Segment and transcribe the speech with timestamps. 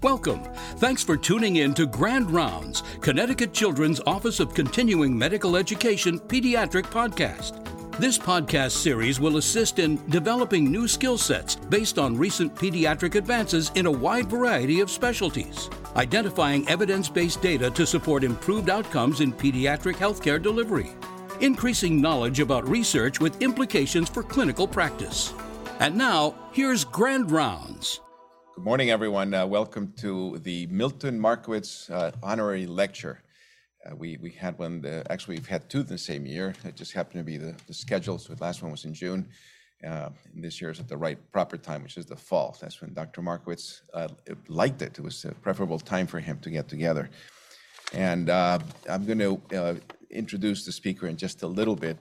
[0.00, 0.44] Welcome.
[0.76, 6.84] Thanks for tuning in to Grand Rounds, Connecticut Children's Office of Continuing Medical Education Pediatric
[6.84, 7.64] Podcast.
[7.98, 13.72] This podcast series will assist in developing new skill sets based on recent pediatric advances
[13.74, 19.32] in a wide variety of specialties, identifying evidence based data to support improved outcomes in
[19.32, 20.90] pediatric healthcare delivery,
[21.40, 25.34] increasing knowledge about research with implications for clinical practice.
[25.80, 28.00] And now, here's Grand Rounds.
[28.58, 29.34] Good morning, everyone.
[29.34, 33.22] Uh, welcome to the Milton Markowitz uh, Honorary Lecture.
[33.86, 36.52] Uh, we, we had one, the, actually, we've had two the same year.
[36.64, 39.28] It just happened to be the, the schedule, so the last one was in June.
[39.86, 42.56] Uh, this year is at the right proper time, which is the fall.
[42.60, 43.22] That's when Dr.
[43.22, 44.08] Markowitz uh,
[44.48, 44.98] liked it.
[44.98, 47.10] It was a preferable time for him to get together.
[47.92, 48.58] And uh,
[48.90, 49.80] I'm going to
[50.10, 51.96] introduce the speaker in just a little bit.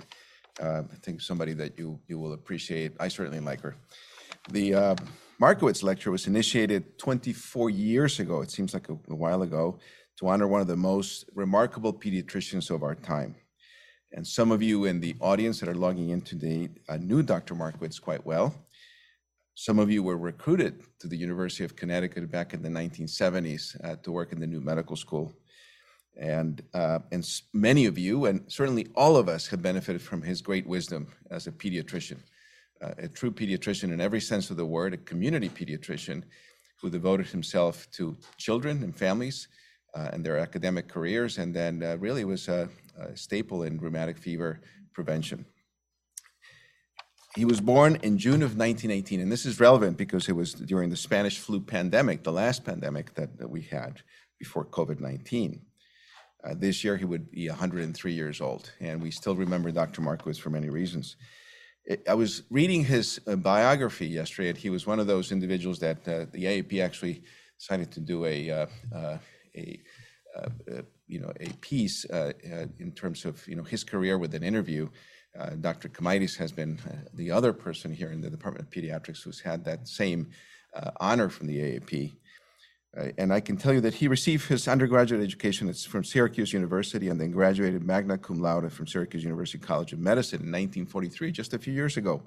[0.59, 2.93] I think somebody that you, you will appreciate.
[2.99, 3.75] I certainly like her.
[4.49, 4.95] The
[5.39, 9.77] Markowitz Lecture was initiated 24 years ago, it seems like a, a while ago,
[10.17, 13.35] to honor one of the most remarkable pediatricians of our time.
[14.13, 17.53] And some of you in the audience that are logging in today uh, knew Dr.
[17.53, 18.55] Markowitz quite well.
[19.53, 23.95] Some of you were recruited to the University of Connecticut back in the 1970s uh,
[23.97, 25.31] to work in the new medical school.
[26.19, 30.41] And, uh, and many of you, and certainly all of us, have benefited from his
[30.41, 32.17] great wisdom as a pediatrician
[32.81, 36.23] a true pediatrician in every sense of the word, a community pediatrician
[36.81, 39.47] who devoted himself to children and families
[39.95, 44.17] uh, and their academic careers, and then uh, really was a, a, staple in rheumatic
[44.17, 44.61] fever
[44.93, 45.45] prevention.
[47.35, 50.89] He was born in June of 1918, and this is relevant because it was during
[50.89, 54.01] the Spanish flu pandemic, the last pandemic that, that we had
[54.39, 55.61] before COVID 19.
[56.43, 60.01] Uh, this year, he would be 103 years old, and we still remember Dr.
[60.01, 61.15] Markowitz for many reasons.
[62.07, 66.05] I was reading his uh, biography yesterday, and he was one of those individuals that
[66.07, 67.23] uh, the AAP actually
[67.57, 69.17] decided to do a, uh, uh
[69.55, 69.79] a
[70.35, 72.03] uh, you know a piece
[72.79, 74.89] in terms of you know his career with an interview.
[75.61, 75.87] Dr.
[75.89, 76.79] Kamaitis has been
[77.13, 80.31] the other person here in the Department of Pediatrics who's had that same
[80.99, 82.15] honor from the AAP.
[83.17, 87.21] And I can tell you that he received his undergraduate education from Syracuse University and
[87.21, 91.59] then graduated magna cum laude from Syracuse University College of Medicine in 1943, just a
[91.59, 92.23] few years ago.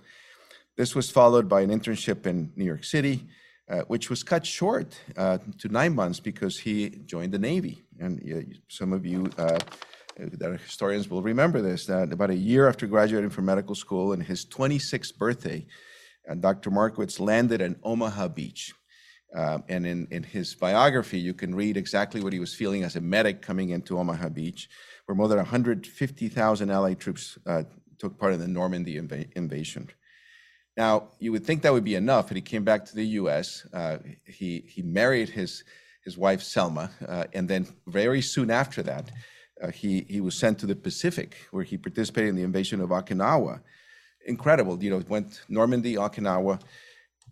[0.77, 3.27] This was followed by an internship in New York City,
[3.69, 7.83] uh, which was cut short uh, to nine months because he joined the Navy.
[7.99, 9.59] And uh, some of you uh,
[10.17, 14.13] that are historians will remember this that about a year after graduating from medical school,
[14.13, 15.67] in his 26th birthday,
[16.31, 16.71] uh, Dr.
[16.71, 18.73] Markowitz landed in Omaha Beach
[19.35, 22.97] um, and in, in his biography, you can read exactly what he was feeling as
[22.97, 24.69] a medic coming into Omaha Beach,
[25.07, 27.63] where more than 150,000 Allied troops uh,
[27.99, 29.89] took part in the Normandy inv- invasion.
[30.77, 33.67] Now, you would think that would be enough, but he came back to the U.S.
[33.73, 35.63] Uh, he, he married his,
[36.05, 39.11] his wife, Selma, uh, and then very soon after that,
[39.63, 42.91] uh, he, he was sent to the Pacific, where he participated in the invasion of
[42.91, 43.61] Okinawa.
[44.27, 46.61] Incredible, you know, went Normandy, Okinawa,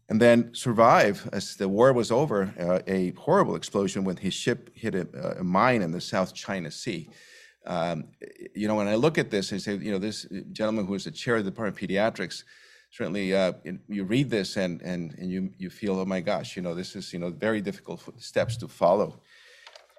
[0.08, 4.70] and then survive as the war was over uh, a horrible explosion when his ship
[4.74, 7.10] hit a, a mine in the South China Sea.
[7.66, 8.08] Um,
[8.54, 11.04] you know, when I look at this, I say, you know, this gentleman who is
[11.04, 12.44] the chair of the Department of Pediatrics,
[12.90, 13.52] certainly uh,
[13.88, 16.96] you read this and, and, and you, you feel, oh my gosh, you know, this
[16.96, 19.20] is, you know, very difficult steps to follow.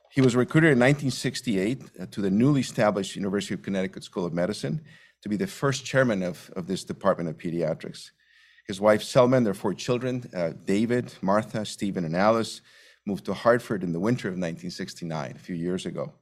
[0.10, 4.34] He was recruited in 1968 uh, to the newly established University of Connecticut School of
[4.34, 4.82] Medicine
[5.22, 8.10] to be the first chairman of, of this Department of Pediatrics.
[8.70, 12.62] His wife Selma and their four children, uh, David, Martha, Stephen, and Alice,
[13.04, 16.14] moved to Hartford in the winter of 1969, a few years ago.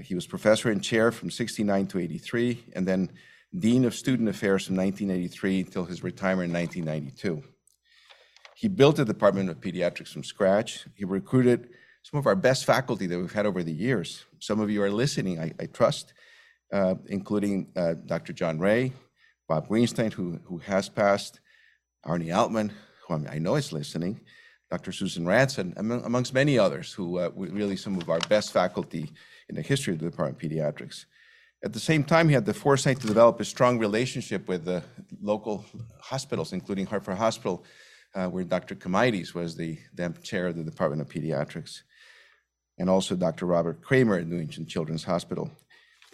[0.00, 3.12] He was professor and chair from 69 to 83, and then
[3.56, 7.44] dean of student affairs from 1983 until his retirement in 1992.
[8.56, 10.88] He built the Department of Pediatrics from scratch.
[10.96, 11.68] He recruited
[12.02, 14.24] some of our best faculty that we've had over the years.
[14.40, 16.14] Some of you are listening, I, I trust,
[16.72, 18.32] uh, including uh, Dr.
[18.32, 18.92] John Ray,
[19.48, 21.38] Bob Greenstein, who, who has passed,
[22.06, 22.72] Arnie Altman,
[23.06, 24.20] who I know is listening,
[24.70, 24.92] Dr.
[24.92, 29.12] Susan Ranson, amongst many others who uh, were really some of our best faculty
[29.48, 31.04] in the history of the Department of Pediatrics.
[31.64, 34.82] At the same time, he had the foresight to develop a strong relationship with the
[35.20, 35.64] local
[36.00, 37.64] hospitals, including Hartford Hospital,
[38.14, 38.74] uh, where Dr.
[38.74, 41.80] Kamaitis was the then chair of the Department of Pediatrics,
[42.78, 43.46] and also Dr.
[43.46, 45.50] Robert Kramer at Newington Children's Hospital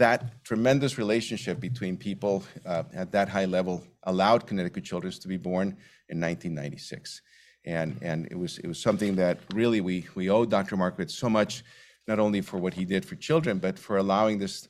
[0.03, 5.37] that tremendous relationship between people uh, at that high level allowed Connecticut children to be
[5.37, 5.69] born
[6.09, 7.23] in 1996.
[7.65, 10.77] And, and it, was, it was something that really we, we owe Dr.
[10.77, 11.63] Markowitz so much,
[12.09, 14.67] not only for what he did for children, but for allowing this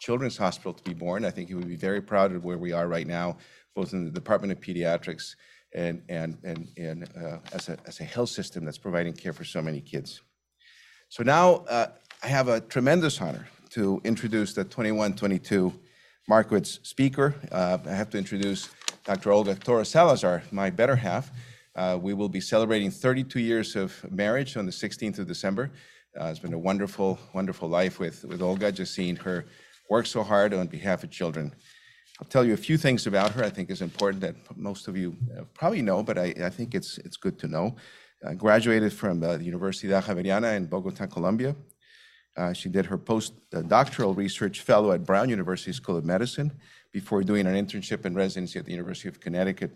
[0.00, 1.24] children's hospital to be born.
[1.24, 3.36] I think he would be very proud of where we are right now,
[3.76, 5.36] both in the Department of Pediatrics
[5.72, 9.44] and, and, and, and uh, as, a, as a health system that's providing care for
[9.44, 10.22] so many kids.
[11.08, 11.86] So now uh,
[12.24, 15.72] I have a tremendous honor to introduce the 21-22
[16.28, 17.34] Markowitz speaker.
[17.50, 18.68] Uh, I have to introduce
[19.04, 19.32] Dr.
[19.32, 21.30] Olga Torres Salazar, my better half.
[21.74, 25.70] Uh, we will be celebrating 32 years of marriage on the 16th of December.
[26.20, 29.46] Uh, it's been a wonderful, wonderful life with, with Olga, just seeing her
[29.88, 31.54] work so hard on behalf of children.
[32.20, 34.98] I'll tell you a few things about her I think is important that most of
[34.98, 37.76] you uh, probably know, but I, I, think it's, it's good to know.
[38.22, 41.56] Uh, graduated from uh, the Universidad Javeriana in Bogota, Colombia.
[42.36, 46.52] Uh, she did her postdoctoral research fellow at Brown University School of Medicine
[46.92, 49.72] before doing an internship and residency at the University of Connecticut.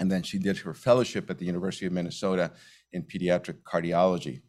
[0.00, 2.50] And then she did her fellowship at the University of Minnesota
[2.92, 4.42] in pediatric cardiology.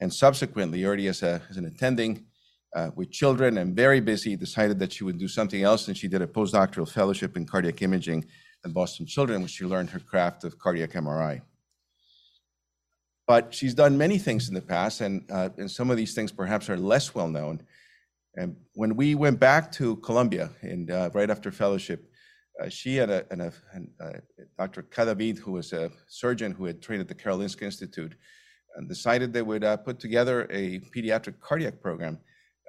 [0.00, 2.26] And subsequently, already as, a, as an attending
[2.74, 6.08] uh, with children and very busy, decided that she would do something else, and she
[6.08, 8.24] did a postdoctoral fellowship in cardiac imaging
[8.64, 11.42] at Boston Children, where she learned her craft of cardiac MRI.
[13.26, 16.30] But she's done many things in the past, and, uh, and some of these things
[16.30, 17.62] perhaps are less well known.
[18.36, 22.10] And when we went back to Colombia, and uh, right after fellowship,
[22.62, 24.12] uh, she and, a, a, uh,
[24.58, 24.82] Dr.
[24.82, 28.14] Cadavid, who was a surgeon who had trained at the Karolinska Institute,
[28.88, 32.18] decided they would uh, put together a pediatric cardiac program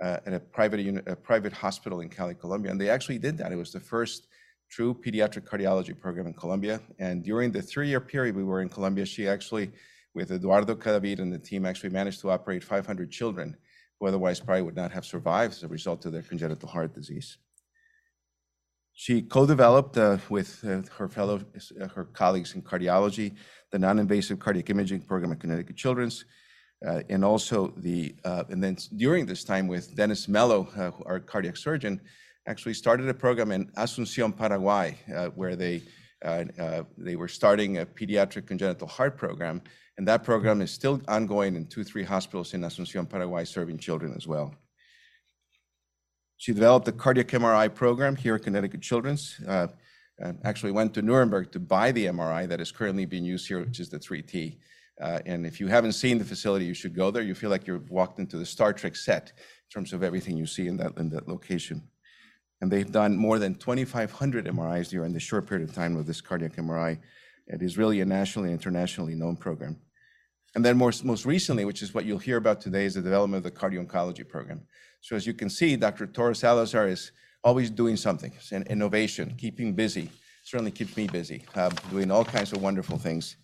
[0.02, 2.72] uh, at a private, a private hospital in Cali, Colombia.
[2.72, 3.52] And they actually did that.
[3.52, 4.28] It was the first
[4.70, 6.82] true pediatric cardiology program in Colombia.
[7.00, 9.72] And during the three-year period we were in Colombia, she actually,
[10.16, 13.56] with Eduardo Cadavid and the team, actually managed to operate 500 children
[14.00, 17.38] who otherwise probably would not have survived as a result of their congenital heart disease.
[18.94, 21.42] She co-developed uh, with uh, her fellow,
[21.82, 23.36] uh, her colleagues in cardiology,
[23.72, 26.24] the non-invasive cardiac imaging program at Connecticut Children's,
[26.86, 31.20] uh, and also the, uh, and then during this time with Dennis Mello, uh, our
[31.20, 32.00] cardiac surgeon,
[32.48, 34.96] actually started a program in Asuncion, Paraguay,
[35.34, 35.82] where they,
[36.98, 39.62] they were starting a pediatric congenital heart program.
[39.98, 44.14] And that program is still ongoing in two, three hospitals in Asuncion, Paraguay, serving children
[44.18, 44.54] as well.
[46.38, 49.40] She developed a cardiac MRI program here at Connecticut Children's.
[49.48, 49.68] Uh,
[50.44, 53.80] actually went to Nuremberg to buy the MRI that is currently being used here, which
[53.80, 54.58] is the 3T.
[55.02, 57.24] Uh, and if you haven't seen the facility, you should go there.
[57.24, 60.46] You feel like you've walked into the Star Trek set in terms of everything you
[60.46, 61.82] see in that, in that location.
[62.62, 66.22] And they've done more than 2,500 MRIs during the short period of time of this
[66.22, 67.00] cardiac MRI.
[67.48, 69.78] It is really a nationally and internationally known program.
[70.56, 73.46] And then most, most recently, which is what you'll hear about today, is the development
[73.46, 74.62] of the cardio-oncology program.
[75.02, 76.08] So as you can see, Dr.
[76.08, 77.12] Torres Salazar is
[77.44, 80.10] always doing something, it's an innovation, keeping busy.
[80.44, 83.36] Certainly keeps me busy, uh, doing all kinds of wonderful things.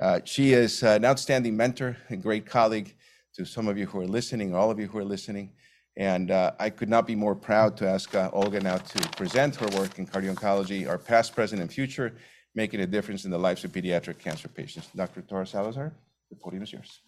[0.00, 2.94] Uh, she is an outstanding mentor, a great colleague
[3.34, 5.52] to some of you who are listening, all of you who are listening.
[5.96, 9.56] And uh, I could not be more proud to ask uh, Olga now to present
[9.56, 12.14] her work in cardio-oncology, our past, present, and future,
[12.54, 14.88] making a difference in the lives of pediatric cancer patients.
[14.94, 15.22] Dr.
[15.22, 15.92] Torres Salazar,
[16.30, 17.00] the podium is yours.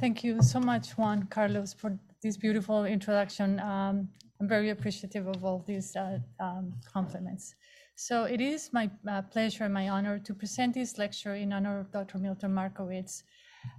[0.00, 3.60] Thank you so much, Juan Carlos, for this beautiful introduction.
[3.60, 4.08] Um,
[4.40, 7.54] I'm very appreciative of all these uh, um, compliments.
[7.96, 11.78] So it is my uh, pleasure and my honor to present this lecture in honor
[11.78, 12.18] of Dr.
[12.18, 13.22] Milton Markowitz,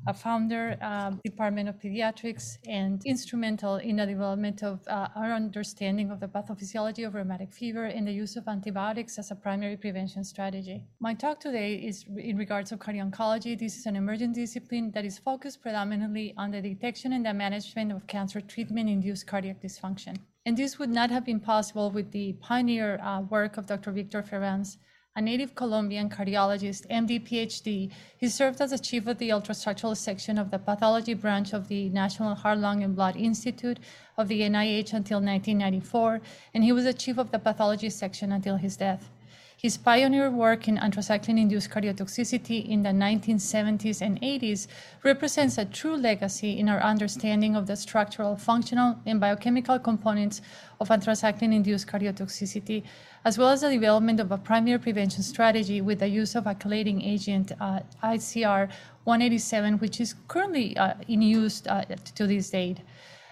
[0.08, 6.12] a founder, um, Department of Pediatrics, and instrumental in the development of uh, our understanding
[6.12, 10.24] of the pathophysiology of rheumatic fever and the use of antibiotics as a primary prevention
[10.24, 10.84] strategy.
[11.00, 13.58] My talk today is in regards of cardio-oncology.
[13.58, 17.92] This is an emerging discipline that is focused predominantly on the detection and the management
[17.92, 20.18] of cancer treatment-induced cardiac dysfunction.
[20.46, 23.92] And this would not have been possible with the pioneer uh, work of Dr.
[23.92, 24.78] Victor Ferrans,
[25.18, 27.90] a native Colombian cardiologist, MD, PhD.
[28.18, 31.88] He served as the chief of the ultrastructural section of the pathology branch of the
[31.88, 33.80] National Heart, Lung, and Blood Institute
[34.18, 36.20] of the NIH until 1994,
[36.54, 39.10] and he was the chief of the pathology section until his death.
[39.58, 44.68] His pioneer work in anthracycline-induced cardiotoxicity in the 1970s and 80s
[45.02, 50.42] represents a true legacy in our understanding of the structural, functional, and biochemical components
[50.82, 52.84] of anthracycline-induced cardiotoxicity,
[53.26, 56.54] as well as the development of a primary prevention strategy with the use of a
[56.54, 58.70] chelating agent, uh, ICR
[59.04, 62.82] 187, which is currently uh, in use uh, to this date.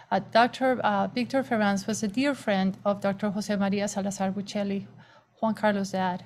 [0.10, 0.80] Uh, Dr.
[0.84, 3.30] Uh, Victor Ferrans was a dear friend of Dr.
[3.30, 4.88] Jose Maria Salazar Buccelli,
[5.40, 6.24] Juan Carlos' dad.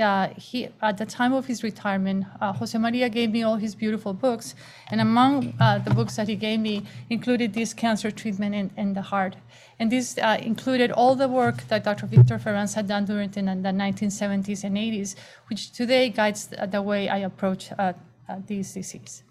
[0.00, 3.74] Uh, he, at the time of his retirement, uh, Jose Maria gave me all his
[3.74, 4.54] beautiful books,
[4.90, 9.02] and among uh, the books that he gave me included this cancer treatment in the
[9.02, 9.36] heart.
[9.78, 12.06] And this uh, included all the work that Dr.
[12.06, 15.16] Victor Ferrans had done during the, the 1970s and 80s,
[15.48, 17.94] which today guides the, the way I approach uh,
[18.28, 19.22] uh, this disease.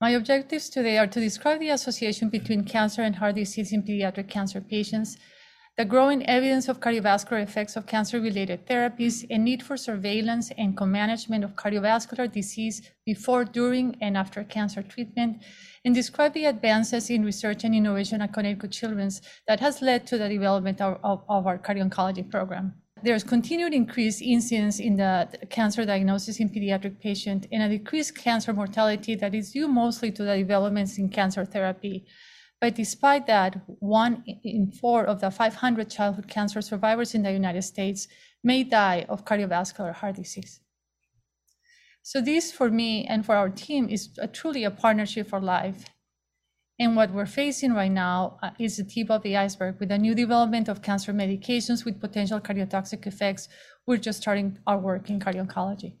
[0.00, 4.28] My objectives today are to describe the association between cancer and heart disease in pediatric
[4.28, 5.16] cancer patients,
[5.78, 11.42] the growing evidence of cardiovascular effects of cancer-related therapies, and need for surveillance and co-management
[11.42, 15.42] of cardiovascular disease before, during, and after cancer treatment,
[15.84, 20.18] and describe the advances in research and innovation at Connecticut Children's that has led to
[20.18, 22.74] the development of, of, of our cardio-oncology program.
[23.02, 28.52] There's continued increased incidence in the cancer diagnosis in pediatric patients and a decreased cancer
[28.52, 32.06] mortality that is due mostly to the developments in cancer therapy.
[32.62, 37.62] But despite that, one in four of the 500 childhood cancer survivors in the United
[37.62, 38.06] States
[38.44, 40.60] may die of cardiovascular heart disease.
[42.02, 45.86] So this, for me and for our team, is a, truly a partnership for life.
[46.78, 49.98] And what we're facing right now uh, is the tip of the iceberg with the
[49.98, 53.48] new development of cancer medications with potential cardiotoxic effects.
[53.88, 55.94] We're just starting our work in cardio-oncology.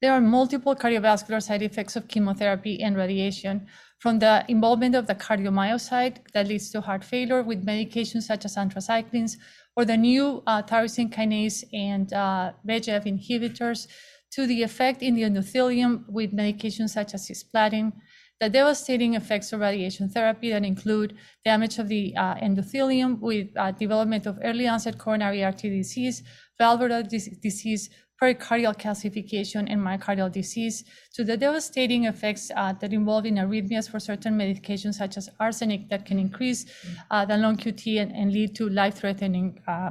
[0.00, 3.66] There are multiple cardiovascular side effects of chemotherapy and radiation,
[3.98, 8.56] from the involvement of the cardiomyocyte that leads to heart failure with medications such as
[8.56, 9.36] anthracyclines,
[9.76, 13.88] or the new uh, tyrosine kinase and uh, VEGF inhibitors,
[14.30, 17.92] to the effect in the endothelium with medications such as cisplatin,
[18.40, 21.14] the devastating effects of radiation therapy that include
[21.44, 26.22] damage of the uh, endothelium with uh, development of early onset coronary artery disease,
[26.58, 27.90] valvular disease,
[28.20, 30.84] pericardial calcification and myocardial disease
[31.14, 35.88] to the devastating effects uh, that involve in arrhythmias for certain medications such as arsenic
[35.88, 36.66] that can increase
[37.10, 39.90] uh, the long QT and, and lead to life-threatening uh,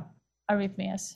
[0.51, 1.15] arrhythmias.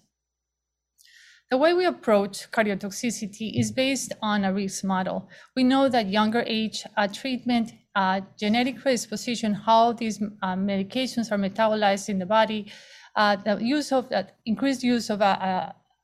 [1.51, 5.29] The way we approach cardiotoxicity is based on a risk model.
[5.55, 11.37] We know that younger age uh, treatment, uh, genetic predisposition, how these uh, medications are
[11.37, 12.71] metabolized in the body,
[13.15, 15.21] uh, the use of that increased use of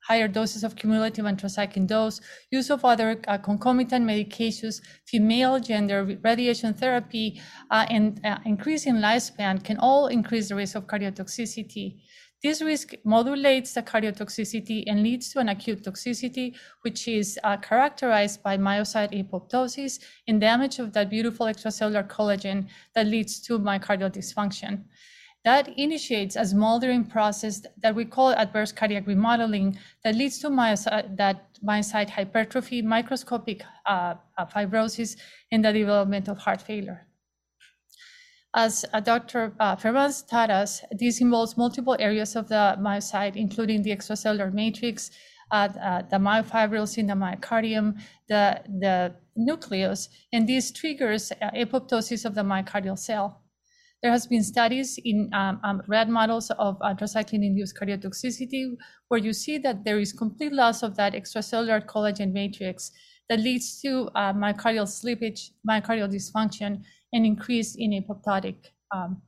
[0.09, 6.73] higher doses of cumulative anthracycline dose, use of other uh, concomitant medications, female gender, radiation
[6.73, 7.39] therapy,
[7.69, 11.99] uh, and uh, increase in lifespan can all increase the risk of cardiotoxicity.
[12.41, 18.41] This risk modulates the cardiotoxicity and leads to an acute toxicity, which is uh, characterized
[18.41, 24.85] by myocyte apoptosis and damage of that beautiful extracellular collagen that leads to myocardial dysfunction.
[25.45, 31.15] That initiates a smoldering process that we call adverse cardiac remodeling that leads to myocyte,
[31.15, 35.15] that myocyte hypertrophy, microscopic uh, uh, fibrosis,
[35.51, 37.07] and the development of heart failure.
[38.53, 39.53] As uh, Dr.
[39.59, 45.11] Uh, taught us, this involves multiple areas of the myocyte, including the extracellular matrix,
[45.51, 52.35] uh, uh, the myofibrils in the myocardium, the, the nucleus, and this triggers apoptosis of
[52.35, 53.41] the myocardial cell.
[54.01, 58.77] There has been studies in um, um, rat models of anthracycline-induced cardiotoxicity
[59.09, 62.91] where you see that there is complete loss of that extracellular collagen matrix
[63.27, 68.55] that leads to uh, myocardial slippage, myocardial dysfunction, and increase in apoptotic.
[68.91, 69.21] Um,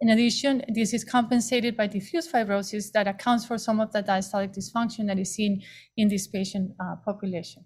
[0.00, 4.56] in addition, this is compensated by diffuse fibrosis that accounts for some of the diastolic
[4.56, 5.62] dysfunction that is seen
[5.96, 7.64] in this patient uh, population.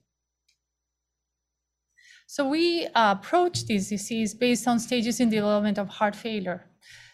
[2.27, 6.67] So we uh, approach this disease based on stages in development of heart failure.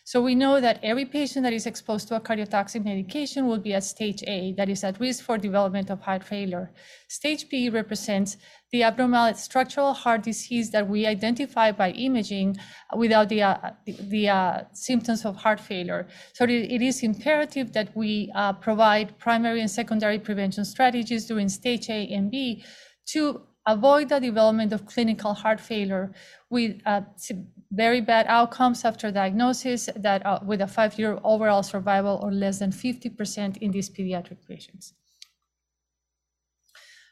[0.08, 3.74] So we know that every patient that is exposed to a cardiotoxic medication will be
[3.74, 6.72] at stage A, that is at risk for development of heart failure.
[7.08, 8.38] Stage B represents
[8.72, 12.56] the abnormal structural heart disease that we identify by imaging
[12.96, 16.08] without the, uh, the, the uh, symptoms of heart failure.
[16.32, 21.90] So it is imperative that we uh, provide primary and secondary prevention strategies during stage
[21.90, 22.64] A and B
[23.08, 26.10] to avoid the development of clinical heart failure
[26.50, 27.02] with uh,
[27.70, 32.72] very bad outcomes after diagnosis that uh, with a five-year overall survival or less than
[32.72, 34.94] 50% in these pediatric patients.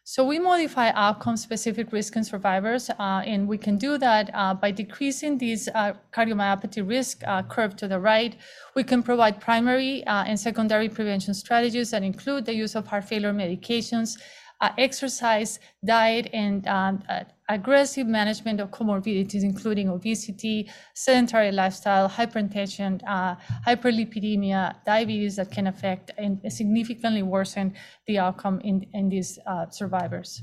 [0.08, 4.70] So we modify outcome-specific risk in survivors, uh, and we can do that uh, by
[4.70, 8.36] decreasing this uh, cardiomyopathy risk uh, curve to the right.
[8.76, 13.04] We can provide primary uh, and secondary prevention strategies that include the use of heart
[13.04, 14.16] failure medications,
[14.60, 23.00] uh, exercise, diet, and um, uh, aggressive management of comorbidities, including obesity, sedentary lifestyle, hypertension,
[23.06, 23.36] uh,
[23.66, 27.74] hyperlipidemia, diabetes that can affect and significantly worsen
[28.06, 30.42] the outcome in, in these uh, survivors.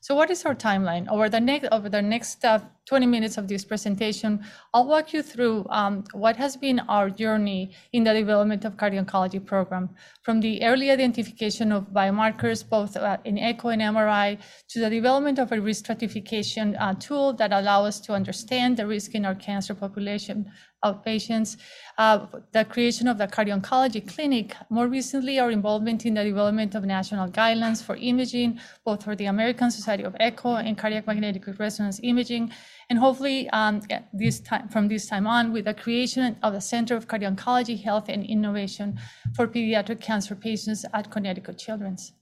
[0.00, 1.06] So what is our timeline?
[1.08, 2.42] Over the next over the next
[2.86, 4.44] 20 minutes of this presentation,
[4.74, 9.44] I'll walk you through um, what has been our journey in the development of cardio-oncology
[9.44, 9.90] program,
[10.22, 15.38] from the early identification of biomarkers, both uh, in echo and MRI, to the development
[15.38, 19.34] of a risk stratification uh, tool that allow us to understand the risk in our
[19.34, 20.50] cancer population
[20.82, 21.58] of patients,
[21.98, 26.84] uh, the creation of the cardio-oncology clinic, more recently our involvement in the development of
[26.84, 32.00] national guidelines for imaging, both for the American Society of Echo and Cardiac Magnetic Resonance
[32.02, 32.50] Imaging,
[32.90, 33.80] and hopefully um,
[34.12, 38.08] this time, from this time on with the creation of the Center of Cardio-Oncology, Health
[38.08, 38.98] and Innovation
[39.36, 42.12] for Pediatric Cancer Patients at Connecticut Children's.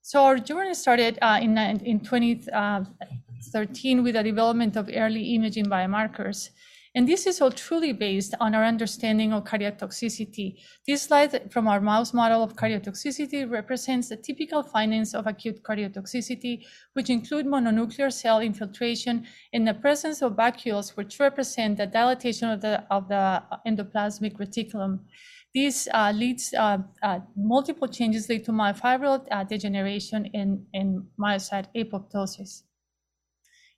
[0.00, 6.48] So our journey started uh, in, in 2013 with the development of early imaging biomarkers.
[6.94, 10.56] And this is all truly based on our understanding of cardiotoxicity.
[10.88, 16.64] This slide from our mouse model of cardiotoxicity represents the typical findings of acute cardiotoxicity,
[16.94, 22.60] which include mononuclear cell infiltration and the presence of vacuoles, which represent the dilatation of
[22.60, 24.98] the, of the endoplasmic reticulum.
[25.54, 31.66] This uh, leads uh, uh, multiple changes lead to myofibril uh, degeneration in, in myocyte
[31.76, 32.62] apoptosis.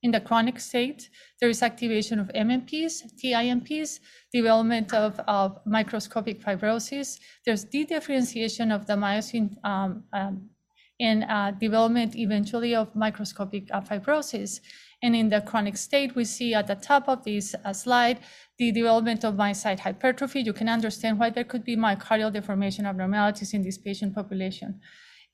[0.03, 1.09] In the chronic state,
[1.41, 4.01] there is activation of MMPs, TIMPs,
[4.33, 7.21] development of, of microscopic fibrosis.
[7.47, 10.51] There's dedifferentiation of the myosin um, um,
[10.99, 14.61] and uh, development eventually of microscopic uh, fibrosis.
[15.05, 18.19] And in the chronic state, we see at the top of this uh, slide
[18.59, 20.41] the development of myocyte hypertrophy.
[20.41, 24.81] You can understand why there could be myocardial deformation abnormalities in this patient population.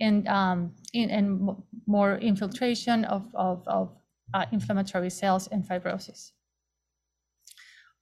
[0.01, 1.51] And, um, and
[1.87, 3.91] more infiltration of, of, of
[4.35, 6.33] uh, inflammatory cells and fibrosis.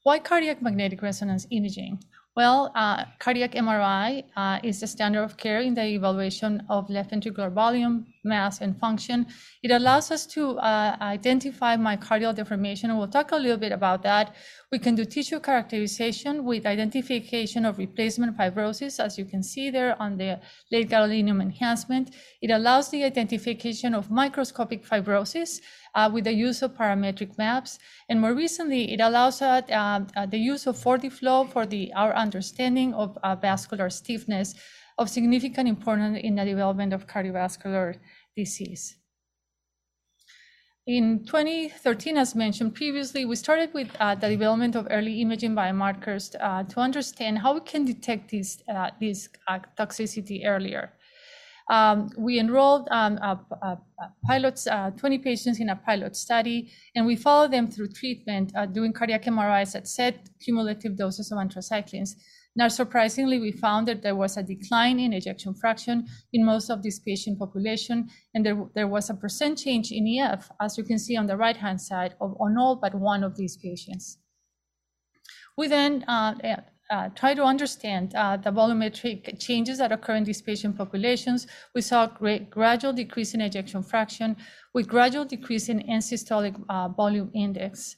[0.03, 2.03] Why cardiac magnetic resonance imaging?
[2.37, 7.11] Well, uh, cardiac MRI uh, is the standard of care in the evaluation of left
[7.11, 9.27] ventricular volume, mass, and function.
[9.63, 14.03] It allows us to uh, identify myocardial deformation, and we'll talk a little bit about
[14.03, 14.35] that.
[14.71, 20.01] We can do tissue characterization with identification of replacement fibrosis, as you can see there
[20.03, 20.41] on the
[20.73, 22.15] late gadolinium enhancement.
[22.43, 25.61] It allows the identification of microscopic fibrosis
[25.95, 27.79] uh, with the use of parametric maps.
[28.09, 32.93] And more recently, it allows uh, uh, the use of 4D-Flow for the, our understanding
[32.95, 34.55] of uh, vascular stiffness
[34.99, 37.97] of significant importance in the development of cardiovascular
[38.37, 38.97] disease.
[40.87, 46.37] In 2013, as mentioned previously, we started with uh, the development of early imaging biomarkers
[46.41, 48.91] uh, to understand how we can detect this, uh,
[49.49, 50.93] uh, toxicity earlier.
[51.69, 53.19] Um, we enrolled um,
[54.25, 58.67] pilots, uh, 20 patients in a pilot study, and we followed them through treatment uh,
[58.67, 62.15] doing cardiac MRIs at set cumulative doses of anthracyclines.
[62.57, 66.83] Now, surprisingly, we found that there was a decline in ejection fraction in most of
[66.83, 70.99] this patient population, and there, there was a percent change in EF, as you can
[70.99, 74.19] see on the right-hand side, of, on all but one of these patients.
[75.59, 76.35] We then uh,
[76.91, 81.47] uh, try to understand uh, the volumetric changes that occur in these patient populations.
[81.75, 84.37] We saw great gradual decrease in ejection fraction
[84.73, 87.97] with gradual decrease in end systolic uh, volume index.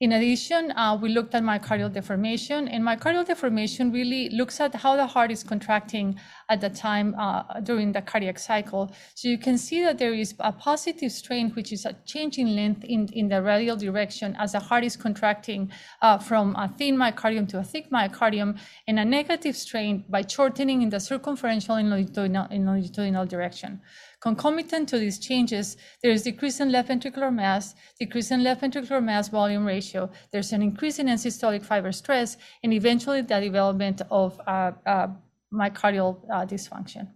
[0.00, 4.94] In addition, uh, we looked at myocardial deformation, and myocardial deformation really looks at how
[4.94, 8.92] the heart is contracting at the time uh, during the cardiac cycle.
[9.16, 12.54] So you can see that there is a positive strain, which is a change in
[12.54, 16.96] length in, in the radial direction as the heart is contracting uh, from a thin
[16.96, 18.56] myocardium to a thick myocardium,
[18.86, 23.80] and a negative strain by shortening in the circumferential and longitudinal, in longitudinal direction.
[24.20, 29.02] Concomitant to these changes, there is decrease in left ventricular mass, decrease in left ventricular
[29.02, 34.40] mass volume ratio, there's an increase in end-systolic fiber stress, and eventually the development of
[34.46, 35.08] uh, uh,
[35.52, 37.08] myocardial uh, dysfunction.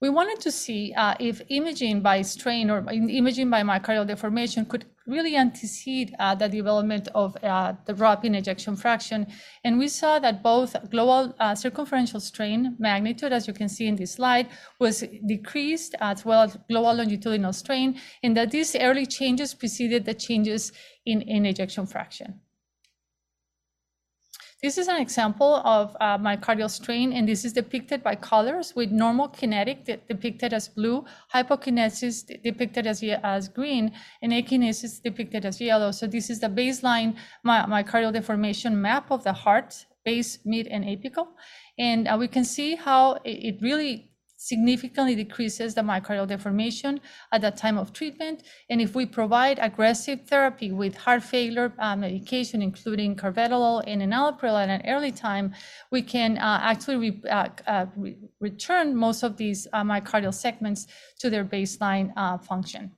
[0.00, 4.84] We wanted to see uh, if imaging by strain or imaging by myocardial deformation could
[5.06, 9.26] really antecede uh, the development of uh, the drop in ejection fraction.
[9.64, 13.96] And we saw that both global uh, circumferential strain magnitude, as you can see in
[13.96, 19.54] this slide, was decreased as well as global longitudinal strain, and that these early changes
[19.54, 20.72] preceded the changes
[21.04, 22.40] in, in ejection fraction.
[24.64, 28.90] This is an example of uh, myocardial strain, and this is depicted by colors with
[28.90, 35.90] normal kinetic depicted as blue, hypokinesis depicted as, as green, and akinesis depicted as yellow.
[35.90, 40.82] So this is the baseline my, myocardial deformation map of the heart, base, mid, and
[40.86, 41.26] apical.
[41.78, 44.13] And uh, we can see how it, it really
[44.44, 47.00] significantly decreases the myocardial deformation
[47.32, 48.42] at the time of treatment.
[48.68, 54.62] And if we provide aggressive therapy with heart failure uh, medication, including carvedilol and enalapril
[54.62, 55.54] at an early time,
[55.90, 60.86] we can uh, actually re uh, uh re return most of these uh, myocardial segments
[61.20, 62.06] to their baseline
[62.44, 62.92] function.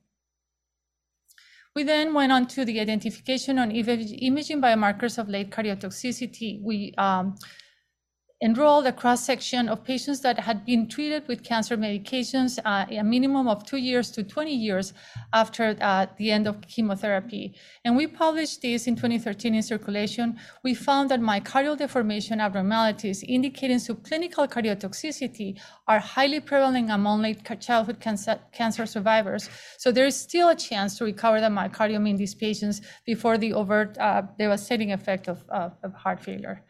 [1.77, 6.63] We then went on to the identification on imaging biomarkers of late cardiotoxicity.
[6.63, 7.37] We um,
[8.43, 13.49] enrolled a cross-section of patients that had been treated with cancer medications uh, a minimum
[13.49, 14.93] of two years to 20 years
[15.33, 17.55] after uh, the end of chemotherapy.
[17.85, 20.37] And we published this in 2013 in Circulation.
[20.63, 28.01] We found that myocardial deformation abnormalities indicating subclinical cardiotoxicity are highly prevalent among late childhood
[28.01, 29.49] cancer, cancer survivors.
[29.79, 33.55] So there is still a chance to recover the myocardium in these patients before the
[33.55, 36.63] overt uh, devastating effect of, of heart failure.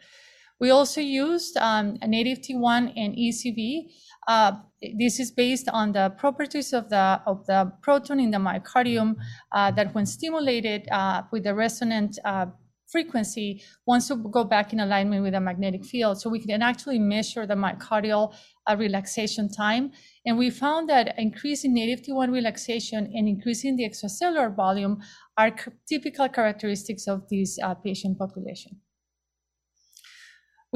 [0.59, 3.91] We also used um, native T1 and ECV.
[4.27, 4.53] Uh,
[4.99, 9.17] this is based on the properties of the, of the proton in the myocardium
[9.53, 12.47] uh, that when stimulated uh, with the resonant uh,
[12.89, 16.21] frequency wants to go back in alignment with the magnetic field.
[16.21, 18.35] So we can actually measure the myocardial
[18.67, 19.93] uh, relaxation time.
[20.25, 25.01] And we found that increasing native T1 relaxation and increasing the extracellular volume
[25.37, 25.55] are
[25.89, 28.81] typical characteristics of this uh, patient population.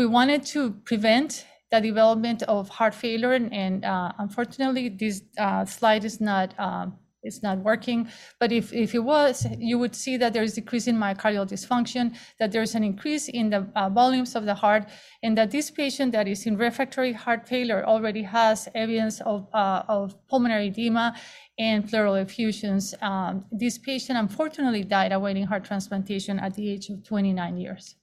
[0.01, 5.67] We wanted to prevent the development of heart failure, and, and uh, unfortunately, this uh,
[5.67, 8.09] slide is not um, it's not working.
[8.39, 12.17] But if, if it was, you would see that there is decrease in myocardial dysfunction,
[12.39, 14.89] that there is an increase in the uh, volumes of the heart,
[15.23, 19.83] and that this patient that is in refractory heart failure already has evidence of, uh,
[19.87, 21.15] of pulmonary edema
[21.59, 22.95] and pleural effusions.
[23.03, 27.97] Um, this patient unfortunately died awaiting heart transplantation at the age of 29 years.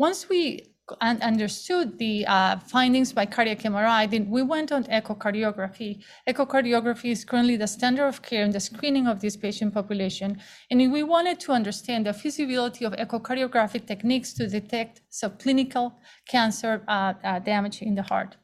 [0.00, 0.66] Once we
[1.02, 6.02] understood the uh, findings by cardiac MRI, then we went on echocardiography.
[6.26, 10.40] Echocardiography is currently the standard of care in the screening of this patient population.
[10.70, 15.92] And we wanted to understand the feasibility of echocardiographic techniques to detect subclinical
[16.26, 18.38] cancer uh, uh, damage in the heart.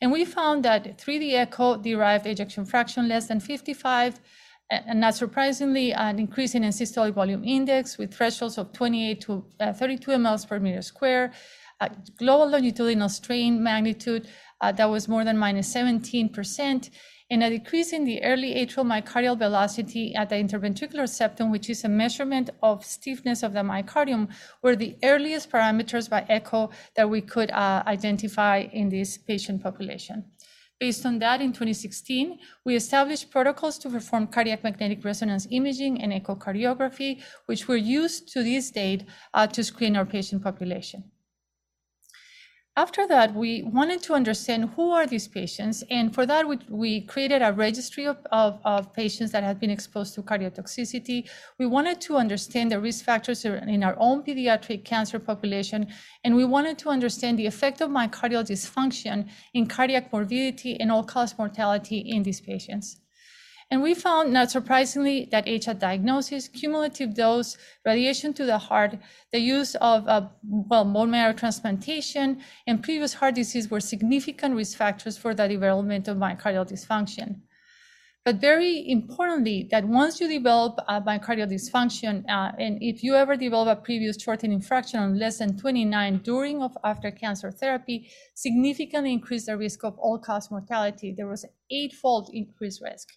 [0.00, 4.20] And we found that 3D echo derived ejection fraction less than 55
[4.70, 9.72] and not surprisingly, an increase in systolic volume index with thresholds of 28 to uh,
[9.72, 11.32] 32 mLs per meter square,
[11.80, 14.26] uh, global longitudinal strain magnitude
[14.60, 16.90] uh, that was more than minus 17%,
[17.28, 21.84] and a decrease in the early atrial myocardial velocity at the interventricular septum, which is
[21.84, 24.28] a measurement of stiffness of the myocardium,
[24.62, 30.24] were the earliest parameters by echo that we could uh, identify in this patient population.
[30.78, 36.12] Based on that, in 2016, we established protocols to perform cardiac magnetic resonance imaging and
[36.12, 41.04] echocardiography, which were used to this date uh, to screen our patient population.
[42.78, 45.82] After that, we wanted to understand who are these patients.
[45.90, 49.70] And for that, we, we created a registry of, of, of, patients that had been
[49.70, 51.26] exposed to cardiotoxicity.
[51.58, 55.86] We wanted to understand the risk factors in our own pediatric cancer population.
[56.22, 61.38] And we wanted to understand the effect of myocardial dysfunction in cardiac morbidity and all-cause
[61.38, 63.00] mortality in these patients.
[63.68, 68.96] And we found, not surprisingly, that HAT diagnosis, cumulative dose, radiation to the heart,
[69.32, 74.78] the use of uh, well, bone marrow transplantation, and previous heart disease were significant risk
[74.78, 77.40] factors for the development of myocardial dysfunction.
[78.24, 83.78] But very importantly, that once you develop myocardial dysfunction, uh, and if you ever develop
[83.78, 89.46] a previous shortening fraction of less than 29 during or after cancer therapy, significantly increase
[89.46, 91.14] the risk of all-cause mortality.
[91.16, 93.08] There was an eightfold increased risk.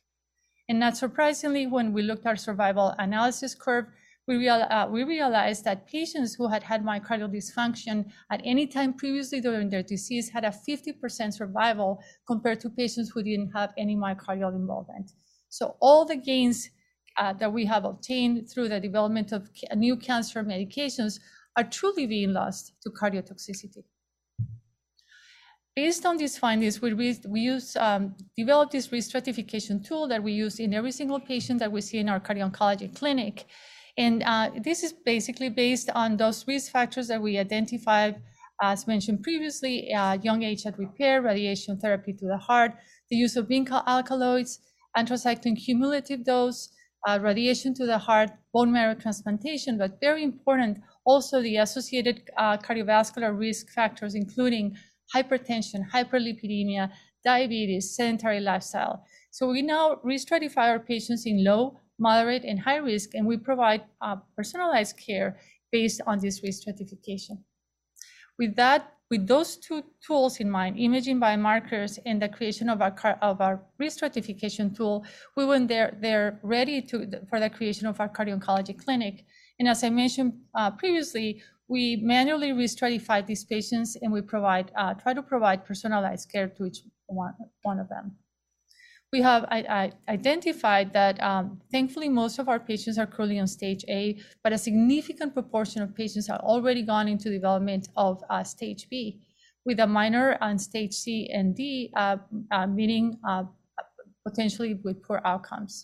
[0.69, 3.87] And not surprisingly, when we looked at our survival analysis curve,
[4.27, 8.93] we, real, uh, we realized that patients who had had myocardial dysfunction at any time
[8.93, 13.95] previously during their disease had a 50% survival compared to patients who didn't have any
[13.95, 15.13] myocardial involvement.
[15.49, 16.69] So all the gains
[17.17, 21.19] uh, that we have obtained through the development of new cancer medications
[21.57, 23.83] are truly being lost to cardiotoxicity.
[25.75, 30.33] Based on these findings, we, we use, um, developed this risk stratification tool that we
[30.33, 33.45] use in every single patient that we see in our cardio-oncology clinic.
[33.97, 38.21] And uh, this is basically based on those risk factors that we identified,
[38.61, 42.73] as mentioned previously, uh, young age at repair, radiation therapy to the heart,
[43.09, 44.59] the use of vinca alkaloids,
[44.97, 46.69] anthracycline cumulative dose,
[47.07, 52.57] uh, radiation to the heart, bone marrow transplantation, but very important, also the associated uh,
[52.57, 54.75] cardiovascular risk factors, including
[55.15, 56.91] hypertension, hyperlipidemia,
[57.23, 59.03] diabetes, sedentary lifestyle.
[59.31, 63.83] So we now re-stratify our patients in low, moderate, and high risk, and we provide
[64.01, 65.39] uh, personalized care
[65.71, 67.43] based on this risk stratification.
[68.37, 72.95] With that, with those two tools in mind, imaging biomarkers and the creation of our,
[73.21, 75.03] of our risk stratification tool,
[75.35, 79.25] we went there, there ready to, for the creation of our cardio-oncology clinic.
[79.59, 84.93] And as I mentioned uh, previously, we manually re-stratify these patients and we provide, uh,
[84.95, 88.17] try to provide personalized care to each one, one of them.
[89.11, 93.47] we have I, I identified that um, thankfully most of our patients are currently on
[93.47, 98.43] stage A, but a significant proportion of patients have already gone into development of uh,
[98.43, 99.21] stage B,
[99.65, 102.17] with a minor on stage C and D, uh,
[102.51, 103.43] uh, meaning uh,
[104.27, 105.83] potentially with poor outcomes.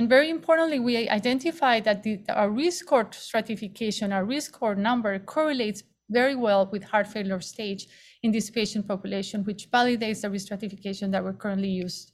[0.00, 5.18] And very importantly, we identified that the, our risk score stratification, our risk score number
[5.18, 7.86] correlates very well with heart failure stage
[8.22, 12.12] in this patient population, which validates the risk stratification that we're currently used.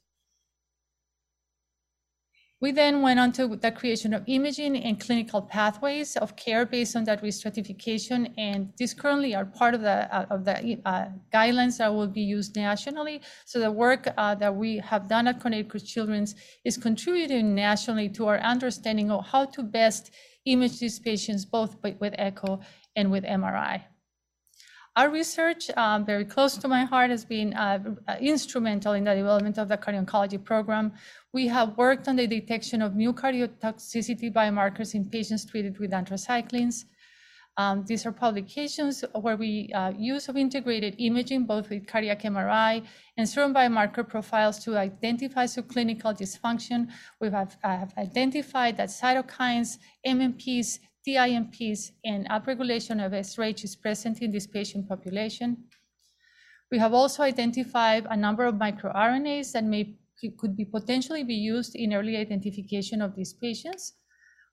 [2.58, 6.96] We then went on to the creation of imaging and clinical pathways of care based
[6.96, 11.08] on that risk stratification, and these currently are part of the uh, of the uh,
[11.30, 13.20] guidelines that will be used nationally.
[13.44, 18.26] So the work uh, that we have done at Connecticut Children's is contributing nationally to
[18.26, 20.10] our understanding of how to best
[20.46, 22.60] image these patients both with echo
[22.94, 23.82] and with MRI.
[24.96, 27.78] Our research, um, very close to my heart, has been uh,
[28.08, 30.94] uh, instrumental in the development of the cardio-oncology program.
[31.34, 36.86] We have worked on the detection of new cardiotoxicity biomarkers in patients treated with anthracyclines.
[37.58, 42.82] Um, these are publications where we uh, use of integrated imaging, both with cardiac MRI
[43.18, 46.88] and serum biomarker profiles to identify subclinical dysfunction.
[47.20, 54.32] We have, have identified that cytokines, MMPs, TIMPs and upregulation of SRH is present in
[54.32, 55.64] this patient population.
[56.70, 59.96] We have also identified a number of microRNAs that may
[60.38, 63.92] could be potentially be used in early identification of these patients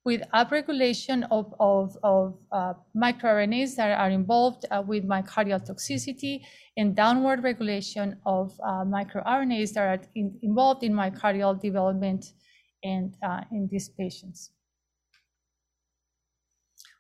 [0.06, 6.42] with upregulation of, of, of uh, microRNAs that are involved uh, with myocardial toxicity
[6.76, 12.34] and downward regulation of uh, microRNAs that are in, involved in myocardial development
[12.84, 14.52] and uh, in these patients.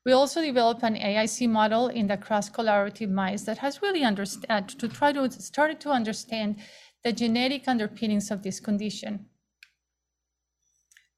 [0.06, 4.62] We also developed an AIC model in the cross-collaborative mice that has really understand uh,
[4.80, 6.58] to try to start to understand
[7.04, 9.28] the genetic underpinnings of this condition.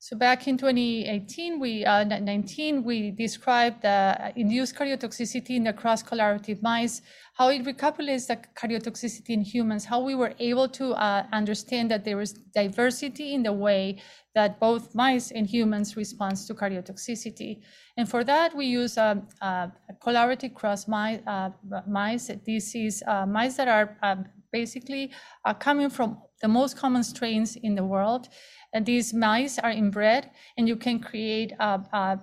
[0.05, 6.61] So back in 2018, we uh, 19, we described the induced cardiotoxicity in the cross-collaborative
[6.61, 7.01] mice,
[7.33, 12.05] how it recapitulates the cardiotoxicity in humans, how we were able to uh, understand that
[12.05, 13.97] there is diversity in the way
[14.35, 17.63] that both mice and humans respond to cardiotoxicity.
[17.97, 19.71] And for that, we use a, a
[20.03, 21.21] collaborative cross mice.
[21.25, 21.49] Uh,
[21.87, 22.29] mice.
[22.45, 24.17] This is uh, mice that are uh,
[24.51, 25.11] basically
[25.45, 28.29] uh, coming from the most common strains in the world.
[28.73, 32.17] And these mice are inbred, and you can create uh, uh,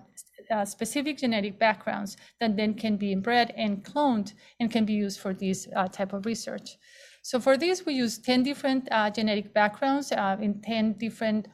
[0.64, 5.32] specific genetic backgrounds that then can be inbred and cloned and can be used for
[5.32, 6.76] this type of research.
[7.22, 11.48] So for this, we use 10 different genetic backgrounds in 10 different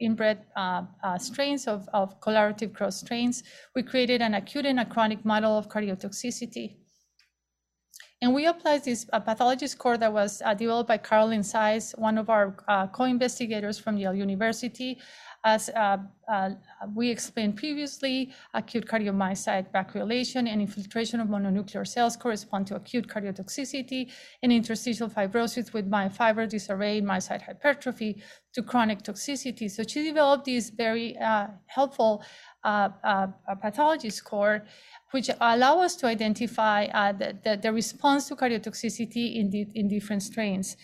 [0.00, 3.42] inbred uh, uh, strains of, of collaborative cross strains,
[3.74, 6.76] we created an acute and a chronic model of cardiotoxicity.
[8.24, 12.30] And we applied this pathology score that was uh, developed by Carolyn Saiz, one of
[12.30, 14.98] our uh, co-investigators from Yale University,
[15.44, 16.50] as uh, uh,
[16.94, 24.10] we explained previously, acute cardiomyocyte vacuolation and infiltration of mononuclear cells correspond to acute cardiotoxicity
[24.42, 28.22] and interstitial fibrosis with myofiber disarray, myocyte hypertrophy
[28.54, 29.70] to chronic toxicity.
[29.70, 32.24] So she developed this very uh, helpful
[32.64, 33.26] uh, uh,
[33.60, 34.64] pathology score,
[35.10, 39.88] which allow us to identify uh, the, the, the, response to cardiotoxicity in, the, in
[39.88, 40.78] different strains.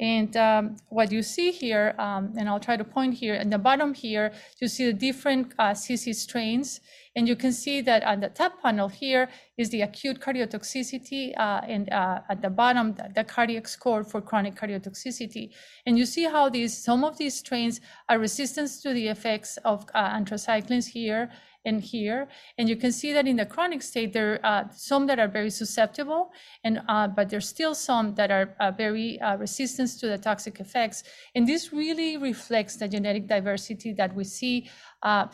[0.00, 3.58] And um, what you see here, um, and I'll try to point here, in the
[3.58, 6.80] bottom here, you see the different uh, CC strains.
[7.14, 9.28] And you can see that on the top panel here
[9.58, 14.22] is the acute cardiotoxicity, uh, and uh, at the bottom, the, the, cardiac score for
[14.22, 15.50] chronic cardiotoxicity.
[15.84, 19.84] And you see how these some of these strains are resistant to the effects of
[19.94, 21.30] uh, anthracyclines here,
[21.64, 22.28] and here.
[22.58, 25.28] And you can see that in the chronic state, there are uh, some that are
[25.28, 26.32] very susceptible,
[26.64, 31.04] and uh, but there's still some that are uh, very resistant to the toxic effects.
[31.34, 34.70] And this really reflects the genetic diversity that we see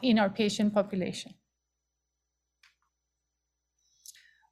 [0.03, 1.35] in our patient population.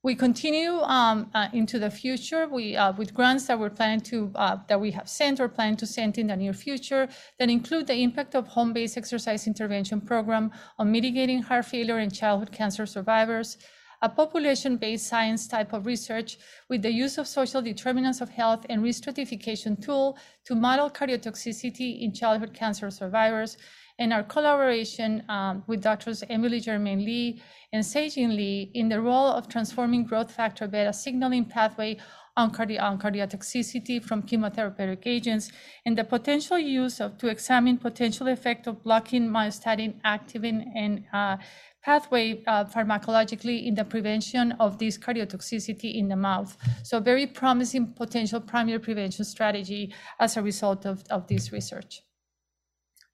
[0.07, 2.47] We continue um, uh, into the future.
[2.47, 5.75] We, uh, with grants that we're planning to, uh, that we have sent or plan
[5.79, 7.09] to send in the near future
[7.41, 12.53] that include the impact of home-based exercise intervention program on mitigating heart failure in childhood
[12.53, 13.59] cancer survivors,
[14.01, 16.39] a population-based science type of research
[16.69, 22.01] with the use of social determinants of health and risk stratification tool to model cardiotoxicity
[22.03, 23.57] in childhood cancer survivors,
[23.99, 29.29] and our collaboration um, with Doctors Emily Germain Lee and Se-Jin Lee in the role
[29.29, 31.97] of transforming growth factor beta signaling pathway
[32.37, 35.51] on, cardi- on cardiotoxicity from chemotherapeutic agents
[35.87, 41.37] and the potential use of to examine potential effect of blocking myostatin activin and uh,
[41.83, 46.57] pathway uh, pharmacologically in the prevention of this cardiotoxicity in the mouth.
[46.83, 52.03] So very promising potential primary prevention strategy as a result of, of this research.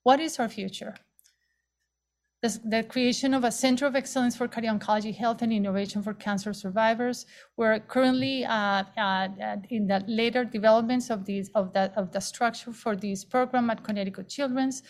[0.03, 0.95] What is our future?
[2.43, 6.53] The, the, creation of a Center of Excellence for Cardio-Oncology Health and Innovation for Cancer
[6.53, 7.25] Survivors.
[7.57, 9.29] We're currently uh, uh,
[9.71, 13.85] in the later developments of, these, of, the, of the structure for this program at
[13.85, 14.83] Connecticut Children's.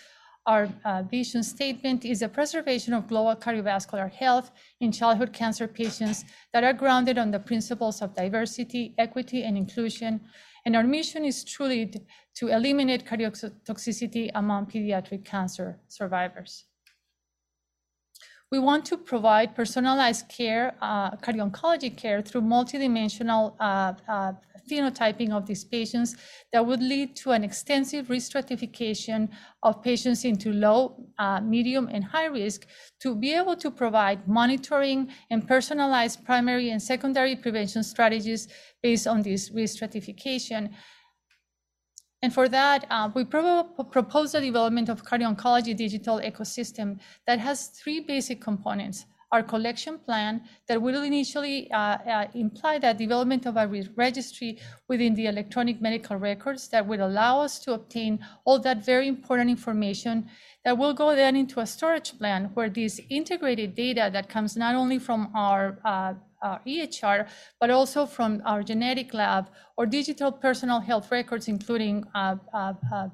[0.47, 6.25] Our uh, vision statement is the preservation of global cardiovascular health in childhood cancer patients
[6.55, 10.23] that are grounded on the principles of diversity, equity, and inclusion.
[10.65, 11.93] And our mission is truly
[12.35, 16.65] to eliminate cardiotoxicity among pediatric cancer survivors.
[18.53, 24.33] We want to provide personalized care, uh, cardio-oncology care through multidimensional uh, uh,
[24.71, 26.17] phenotyping of these patients
[26.53, 29.31] that would lead to an extensive restratification
[29.63, 32.67] of patients into low, uh, medium, and high risk
[33.01, 38.49] to be able to provide monitoring and personalized primary and secondary prevention strategies
[38.83, 40.69] based on this restratification.
[42.23, 47.67] And for that, uh, we pro propose the development of cardio-oncology digital ecosystem that has
[47.69, 49.07] three basic components.
[49.33, 54.59] Our collection plan that will initially uh, uh, imply the development of a re registry
[54.89, 59.51] within the electronic medical records that will allow us to obtain all that very important
[59.51, 60.29] information
[60.65, 64.75] that will go then into a storage plan where this integrated data that comes not
[64.75, 65.79] only from our
[66.43, 67.29] uh, our EHR,
[67.61, 73.09] but also from our genetic lab or digital personal health records, including uh, uh, uh,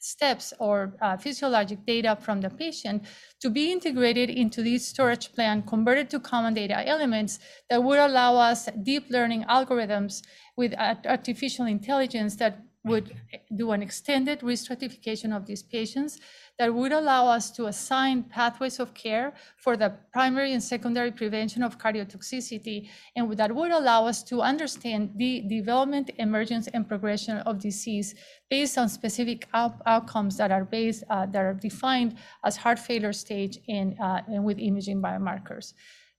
[0.00, 3.02] steps or uh, physiologic data from the patient
[3.40, 8.36] to be integrated into this storage plan, converted to common data elements that would allow
[8.36, 10.22] us deep learning algorithms
[10.56, 10.72] with
[11.04, 13.14] artificial intelligence that would
[13.56, 16.20] do an extended risk stratification of these patients
[16.58, 21.62] that would allow us to assign pathways of care for the primary and secondary prevention
[21.62, 27.60] of cardiotoxicity, and that would allow us to understand the development, emergence, and progression of
[27.60, 28.14] disease
[28.50, 33.12] based on specific out outcomes that are based uh, that are defined as heart failure
[33.12, 35.74] stage and, uh, and with imaging biomarkers.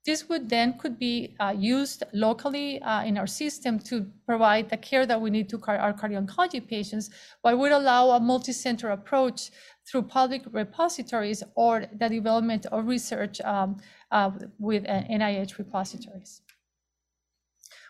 [0.05, 4.77] This would then could be uh, used locally uh, in our system to provide the
[4.77, 7.09] care that we need to car our cardio-oncology patients,
[7.43, 9.51] but would allow a multi-center approach
[9.89, 13.77] through public repositories or the development of research um,
[14.11, 16.41] uh, with NIH repositories.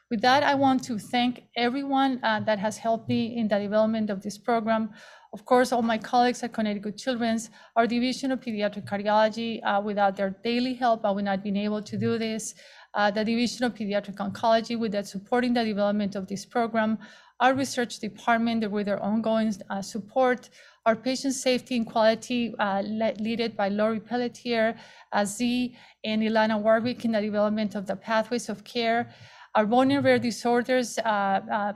[0.09, 4.09] With that, I want to thank everyone uh, that has helped me in the development
[4.09, 4.89] of this program.
[5.33, 10.15] Of course, all my colleagues at Connecticut Children's, our Division of Pediatric Cardiology, uh, without
[10.15, 12.55] their daily help, I would not been able to do this.
[12.95, 16.97] Uh, the Division of Pediatric Oncology, with that supporting the development of this program,
[17.39, 20.49] our research department with their ongoing uh, support,
[20.85, 24.75] our patient safety and quality uh, led by Lori Pelletier,
[25.11, 29.13] uh, Z, and Ilana Warwick in the development of the pathways of care
[29.55, 31.73] our bone and rare disorders uh, uh,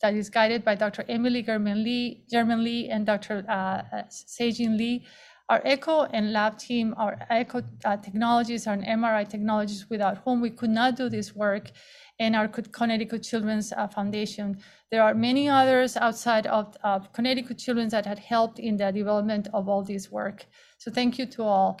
[0.00, 1.04] that is guided by Dr.
[1.08, 3.44] Emily Germain-Lee, German Lee and Dr.
[3.48, 5.04] Uh, Se-Jin Lee.
[5.52, 10.48] Our echo and lab team, our echo uh, technologies, our MRI technologies, without whom we
[10.48, 11.72] could not do this work,
[12.18, 14.56] and our Connecticut Children's uh, Foundation.
[14.90, 19.48] There are many others outside of, of Connecticut Children's that had helped in the development
[19.52, 20.46] of all this work.
[20.78, 21.78] So thank you to all.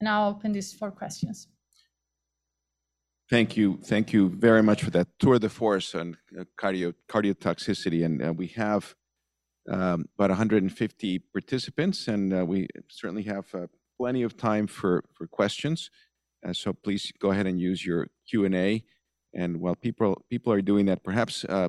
[0.00, 1.48] And I'll open this for questions.
[3.28, 3.78] Thank you.
[3.84, 8.06] Thank you very much for that tour de force on uh, cardio cardiotoxicity.
[8.06, 8.94] And uh, we have
[9.68, 13.66] um, about 150 participants, and uh, we certainly have uh,
[13.98, 15.90] plenty of time for, for questions.
[16.46, 18.84] Uh, so please go ahead and use your Q&A.
[19.34, 21.68] And while people, people are doing that, perhaps uh,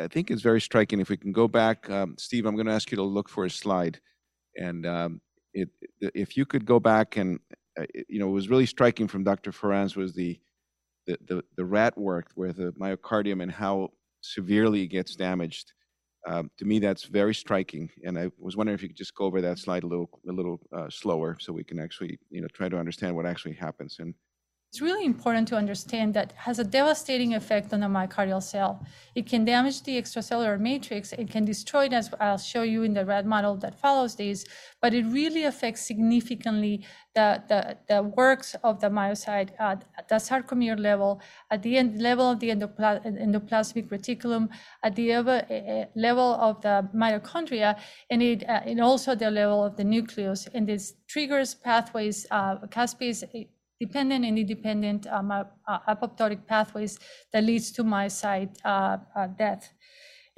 [0.00, 0.98] I think it's very striking.
[1.00, 3.44] If we can go back, um, Steve, I'm going to ask you to look for
[3.44, 4.00] a slide.
[4.56, 5.20] And um,
[5.52, 5.68] it,
[6.00, 7.38] if you could go back and,
[8.08, 9.52] you know, it was really striking from Dr.
[9.52, 10.40] Ferrans was the
[11.08, 13.88] the, the, the rat work where the myocardium and how
[14.20, 15.72] severely it gets damaged.
[16.28, 19.24] Um, to me, that's very striking, and I was wondering if you could just go
[19.24, 22.48] over that slide a little, a little uh, slower, so we can actually, you know,
[22.52, 23.96] try to understand what actually happens.
[23.98, 24.12] And
[24.70, 28.84] it's really important to understand that has a devastating effect on the myocardial cell.
[29.14, 31.14] It can damage the extracellular matrix.
[31.14, 34.44] It can destroy it, as I'll show you in the red model that follows this.
[34.82, 40.78] But it really affects significantly the, the, the works of the myocyte at the sarcomere
[40.78, 44.50] level, at the end, level of the endopla endoplasmic reticulum,
[44.82, 47.78] at the uh, level of the mitochondria,
[48.10, 50.46] and, it, uh, and also the level of the nucleus.
[50.52, 53.24] And this triggers pathways, uh, caspase
[53.80, 55.44] dependent and independent um, uh,
[55.88, 56.98] apoptotic pathways
[57.32, 59.72] that leads to myocyte uh, uh, death.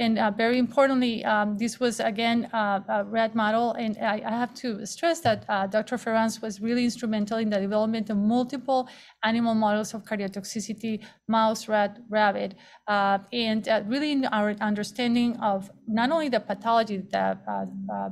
[0.01, 3.73] And uh, very importantly, um, this was again uh, a rat model.
[3.73, 5.99] And I, I have to stress that uh, Dr.
[5.99, 8.88] Ferrans was really instrumental in the development of multiple
[9.23, 12.55] animal models of cardiotoxicity, mouse, rat, rabbit,
[12.88, 17.35] uh, and uh, really in our understanding of not only the pathology, uh,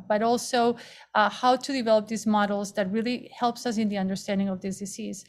[0.06, 0.76] but also
[1.14, 5.24] how to develop these models that really helps us in the understanding of this disease.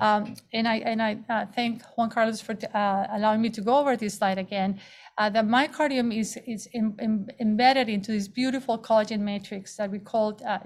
[0.00, 4.14] Um, and I, and I thank Juan Carlos for allowing me to go over this
[4.14, 4.80] slide again.
[5.18, 9.98] Uh, the myocardium is, is in, in, embedded into this beautiful collagen matrix that we
[9.98, 10.60] called uh,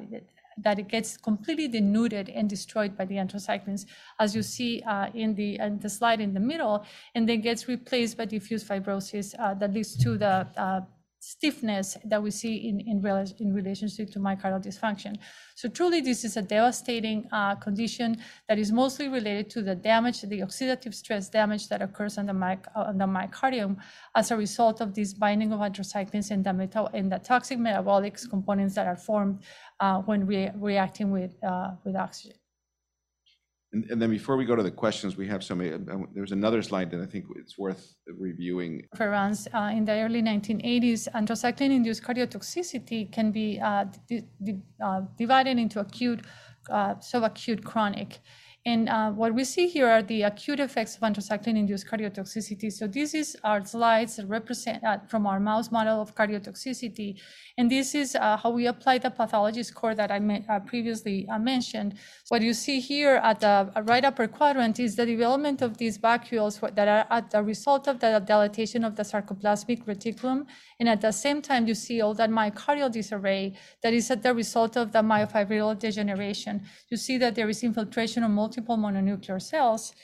[0.59, 3.87] that it gets completely denuded and destroyed by the anthracyclines,
[4.21, 6.85] as you see uh, in, the, in the slide in the middle,
[7.15, 10.47] and then gets replaced by diffuse fibrosis uh, that leads to the
[11.23, 12.97] stiffness that we see in, in,
[13.39, 15.15] in relationship to myocardial dysfunction.
[15.55, 18.17] So truly, this is a devastating uh, condition
[18.49, 22.35] that is mostly related to the damage, the oxidative stress damage that occurs on the,
[22.35, 23.77] my, on the myocardium
[24.17, 28.75] as a result of this binding of anthracyclines and the, and the toxic metabolic components
[28.75, 29.45] that are formed
[29.79, 32.42] uh, when we reacting with, uh, with oxygen.
[33.73, 36.91] And, then before we go to the questions, we have some, uh, there's another slide
[36.91, 38.87] that I think it's worth reviewing.
[38.95, 45.59] Ferrans, uh, in the early 1980s, anthracycline-induced cardiotoxicity can be uh, di- di- uh, divided
[45.59, 46.21] into acute,
[46.71, 48.21] uh, subacute, chronic.
[48.65, 52.73] And uh, what we see here are the acute effects of anthracycline-induced cardiotoxicity.
[52.73, 57.21] So this is our slides that represent uh, from our mouse model of cardiotoxicity.
[57.59, 61.41] And this is uh, how we apply the pathology score that I uh, previously uh,
[61.41, 61.99] mentioned.
[62.29, 65.99] What you see here at the uh, right upper quadrant is the development of these
[65.99, 70.47] vacuoles that are at the result of the dilatation of the sarcoplasmic reticulum.
[70.79, 74.33] And at the same time, you see all that myocardial disarray that is at the
[74.33, 76.63] result of the myofibrillar degeneration.
[76.91, 79.95] You see that there is infiltration of multiple mononuclear cells.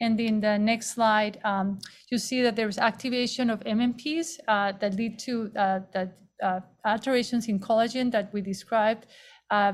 [0.00, 1.78] And in the next slide, um,
[2.10, 6.60] you see that there is activation of MMPs uh, that lead to uh, the uh,
[6.84, 9.06] alterations in collagen that we described,
[9.50, 9.72] uh,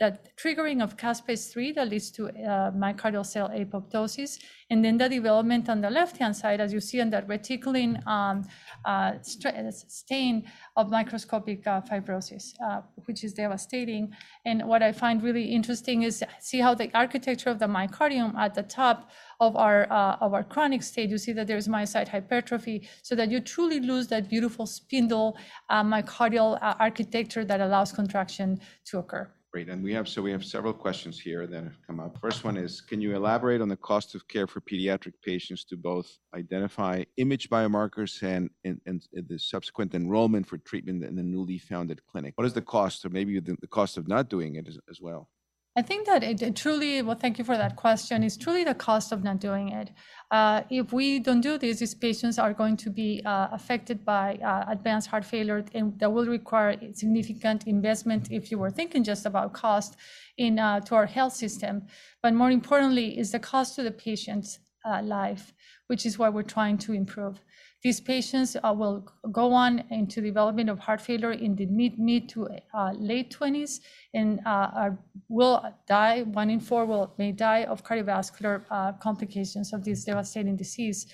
[0.00, 4.38] that triggering of caspase-3 that leads to uh, myocardial cell apoptosis,
[4.70, 8.46] and then the development on the left-hand side, as you see on that reticulin um,
[8.84, 10.44] uh, stain
[10.76, 14.12] of microscopic uh, fibrosis, uh, which is devastating.
[14.44, 18.54] And what I find really interesting is see how the architecture of the myocardium at
[18.54, 22.88] the top of our uh, of our chronic state, you see that there's myocyte hypertrophy,
[23.02, 25.36] so that you truly lose that beautiful spindle
[25.70, 29.28] uh, myocardial architecture that allows contraction to occur.
[29.50, 32.18] Great, and we have so we have several questions here that have come up.
[32.20, 35.76] First one is, can you elaborate on the cost of care for pediatric patients to
[35.76, 41.56] both identify image biomarkers and, and, and the subsequent enrollment for treatment in the newly
[41.56, 42.34] founded clinic?
[42.36, 45.00] What is the cost, or maybe the, the cost of not doing it as, as
[45.00, 45.30] well?
[45.78, 48.74] I think that it, it, truly, well, thank you for that question, is truly the
[48.74, 49.92] cost of not doing it.
[50.28, 54.40] Uh, if we don't do this, these patients are going to be uh, affected by
[54.44, 59.24] uh, advanced heart failure, and that will require significant investment if you were thinking just
[59.24, 59.94] about cost
[60.36, 61.86] in uh, to our health system.
[62.24, 65.54] But more importantly, is the cost to the patient's uh, life,
[65.86, 67.40] which is what we're trying to improve.
[67.82, 72.28] These patients uh, will go on into development of heart failure in the mid, mid
[72.30, 73.80] to uh, late 20s
[74.14, 74.90] and uh,
[75.28, 76.22] will die.
[76.22, 81.06] One in four will may die of cardiovascular uh, complications of this devastating disease.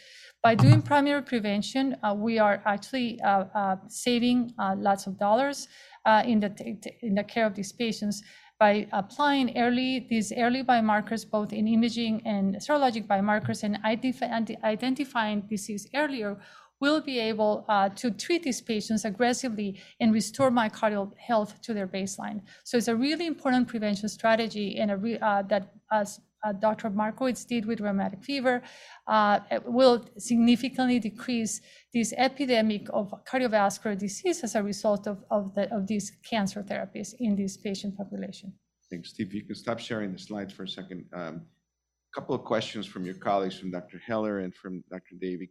[0.43, 3.19] By doing primary prevention, uh, we are actually
[3.89, 5.69] saving lots of dollars
[6.27, 6.53] in the
[7.03, 8.23] in the care of these patients
[8.65, 13.75] by applying early these early biomarkers, both in imaging and serologic biomarkers, and
[14.73, 16.31] identifying disease earlier,
[16.81, 21.87] we'll be able uh, to treat these patients aggressively and restore myocardial health to their
[21.87, 22.41] baseline.
[22.69, 26.91] So it's a really important prevention strategy and a re- uh, that as uh, Dr.
[26.91, 28.63] Markowitz did with rheumatic fever,
[29.07, 31.61] uh, will significantly decrease
[31.93, 37.15] this epidemic of cardiovascular disease as a result of, of, the, of these cancer therapies
[37.19, 38.53] in this patient population.
[38.91, 39.33] Thanks, Steve.
[39.33, 41.07] You can stop sharing the slides for a second.
[41.15, 41.43] A um,
[42.15, 43.99] couple of questions from your colleagues, from Dr.
[44.07, 45.17] Heller and from Dr.
[45.21, 45.51] Davy.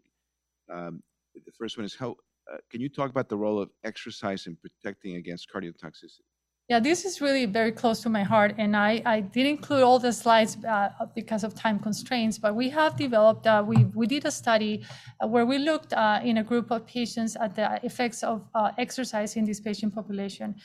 [0.71, 1.01] Um,
[1.33, 2.11] the first one is how
[2.51, 6.21] uh, can you talk about the role of exercise in protecting against cardiotoxicity?
[6.69, 9.99] Yeah, this is really very close to my heart, and I, I did include all
[9.99, 12.37] the slides uh, because of time constraints.
[12.37, 14.85] But we have developed, uh, we we did a study
[15.21, 18.71] uh, where we looked uh, in a group of patients at the effects of uh,
[18.77, 20.55] exercise in this patient population.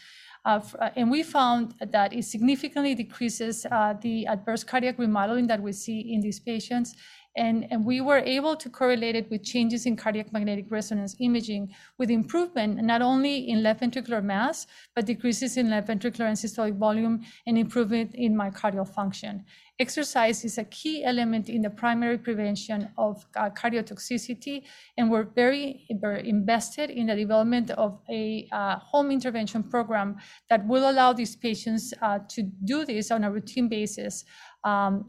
[0.45, 0.61] Uh,
[0.95, 3.67] and we found that it significantly decreases
[4.01, 6.95] the adverse cardiac remodeling that we see in these patients
[7.39, 11.73] and, and we were able to correlate it with changes in cardiac magnetic resonance imaging
[11.97, 17.25] with improvement not only in left ventricular mass, but decreases in left ventricular end-systolic volume
[17.47, 19.45] and improvement in myocardial function.
[19.81, 24.65] exercise is a key element in the primary prevention of uh, cardiotoxicity,
[24.97, 30.17] and we're very, very invested in the development of a uh, home intervention program
[30.51, 34.25] that will allow these patients uh, to do this on a routine basis
[34.65, 35.09] um,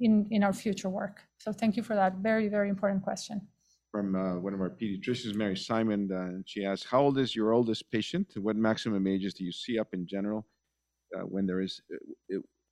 [0.00, 1.20] in, in our future work.
[1.38, 3.40] So thank you for that very, very important question.
[3.90, 7.52] From uh, one of our pediatricians, Mary Simon, uh, she asks, how old is your
[7.52, 8.26] oldest patient?
[8.36, 10.46] What maximum ages do you see up in general
[11.28, 11.80] when there is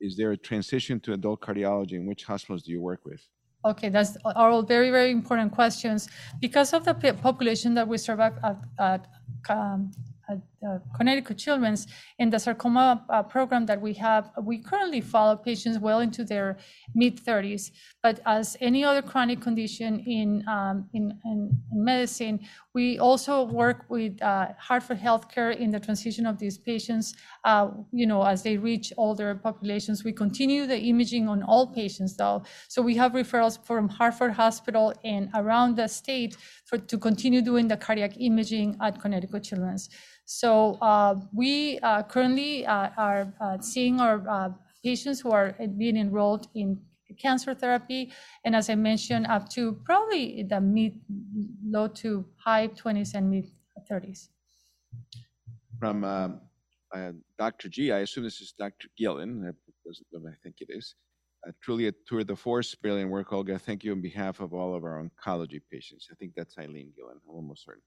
[0.01, 3.21] is there a transition to adult cardiology and which hospitals do you work with?
[3.65, 6.09] Okay, that's all very, very important questions.
[6.41, 8.35] Because of the population that we serve at,
[8.79, 9.09] at
[9.49, 9.91] um,
[10.29, 11.87] at uh, Connecticut Children's
[12.19, 16.59] in the sarcoma uh, program that we have, we currently follow patients well into their
[16.95, 17.71] mid 30s.
[18.03, 22.41] But as any other chronic condition in, um, in, in, in, medicine,
[22.75, 27.15] we also work with uh, Hartford Healthcare in the transition of these patients.
[27.45, 32.17] Uh, you know, as they reach older populations, we continue the imaging on all patients,
[32.17, 32.43] though.
[32.69, 37.69] So we have referrals from Hartford Hospital and around the state for to continue doing
[37.69, 39.89] the cardiac imaging at Connecticut Children's.
[40.29, 44.51] So uh, we uh, currently uh, are uh, seeing our uh,
[44.85, 46.79] patients who are being enrolled in
[47.19, 48.13] cancer therapy,
[48.45, 51.01] and as I mentioned, up to probably the mid,
[51.65, 53.51] low to high 20s and mid
[53.91, 54.29] 30s.
[55.79, 56.43] From um,
[57.39, 57.71] Dr.
[57.71, 58.89] G, I assume this is Dr.
[59.01, 60.95] Gillan, I think it is.
[61.49, 63.59] Uh, truly a tour de force, brilliant work, Olga.
[63.59, 66.09] Thank you on behalf of all of our oncology patients.
[66.13, 67.83] I think that's Eileen Gillan, I'm almost certain.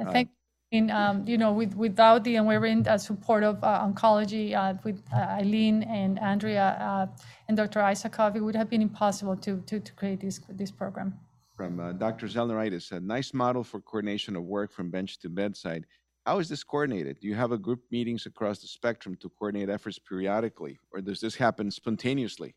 [0.00, 0.30] Uh, thank
[0.70, 5.02] in, um, you know, with, without the unwavering uh, support of uh, oncology uh, with
[5.12, 7.06] uh, Eileen and Andrea uh,
[7.48, 7.80] and Dr.
[7.80, 11.14] Isakoff, it would have been impossible to, to, to create this, this program.
[11.56, 12.26] From uh, Dr.
[12.26, 15.86] Zelneritis, a nice model for coordination of work from bench to bedside.
[16.26, 17.18] How is this coordinated?
[17.20, 21.20] Do you have a group meetings across the spectrum to coordinate efforts periodically, or does
[21.20, 22.54] this happen spontaneously,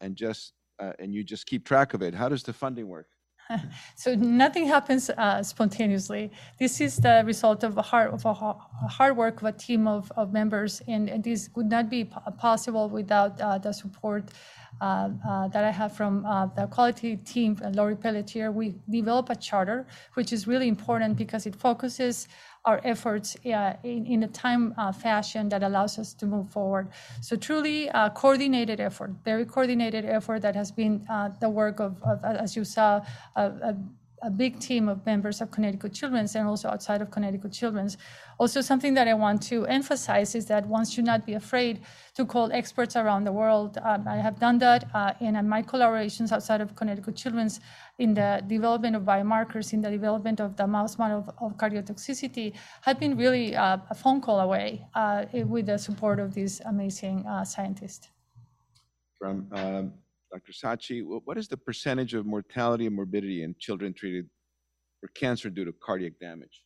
[0.00, 2.14] and just and you just keep track of it?
[2.14, 3.08] How does the funding work?
[3.94, 6.30] so nothing happens uh, spontaneously.
[6.58, 10.10] This is the result of a hard, of a hard work of a team of,
[10.16, 14.30] of members, and, and this would not be possible without uh, the support
[14.80, 18.50] that I have from uh, the quality team, Lori Pelletier.
[18.50, 22.28] We develop a charter, which is really important because it focuses
[22.64, 26.88] our efforts uh, in, in a time uh, fashion that allows us to move forward.
[27.20, 32.02] So truly a coordinated effort, very coordinated effort that has been uh, the work of,
[32.02, 33.00] of, as you saw,
[34.22, 37.96] a, big team of members of Connecticut Children's and also outside of Connecticut Children's
[38.38, 41.80] also, something that I want to emphasize is that one should not be afraid
[42.16, 43.78] to call experts around the world.
[43.82, 47.60] Um, I have done that uh, in uh, my collaborations outside of Connecticut Children's
[47.98, 52.52] in the development of biomarkers, in the development of the mouse model of, of cardiotoxicity,
[52.82, 57.24] have been really uh, a phone call away uh, with the support of these amazing
[57.26, 58.08] uh, scientists.
[59.18, 59.94] From um,
[60.36, 60.52] Dr.
[60.52, 64.28] Sachi, what is the percentage of mortality and morbidity in children treated
[65.00, 66.62] for cancer due to cardiac damage?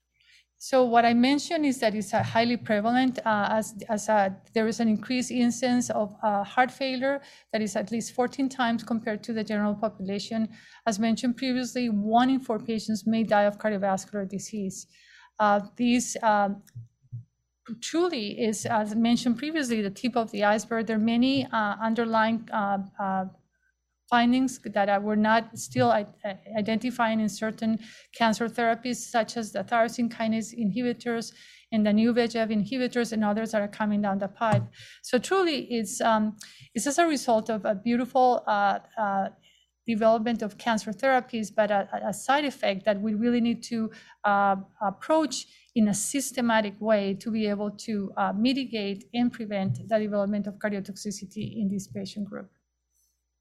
[0.59, 4.81] So what I mentioned is that it's highly prevalent uh, as, as a, there is
[4.81, 7.21] an increased incidence of uh, heart failure
[7.53, 10.49] that is at least 14 times compared to the general population.
[10.85, 14.89] As mentioned previously, one in four patients may die of cardiovascular disease.
[15.39, 16.63] Uh, these um,
[17.81, 20.87] truly is, as mentioned previously, the tip of the iceberg.
[20.87, 23.25] There are many uh, underlying uh, uh,
[24.11, 25.91] findings that were not still
[26.59, 27.79] identifying in certain
[28.19, 31.33] cancer therapies, such as the tyrosine kinase inhibitors
[31.73, 34.65] and the new VEGF inhibitors and others that are coming down the pipe.
[35.03, 36.37] So truly, it's um,
[36.75, 39.29] it's as a result of a beautiful uh, uh,
[39.87, 43.91] development of cancer therapies, but a, a, side effect that we really need to
[44.25, 49.99] uh, approach in a systematic way to be able to uh, mitigate and prevent the
[49.99, 52.51] development of cardiotoxicity in this patient group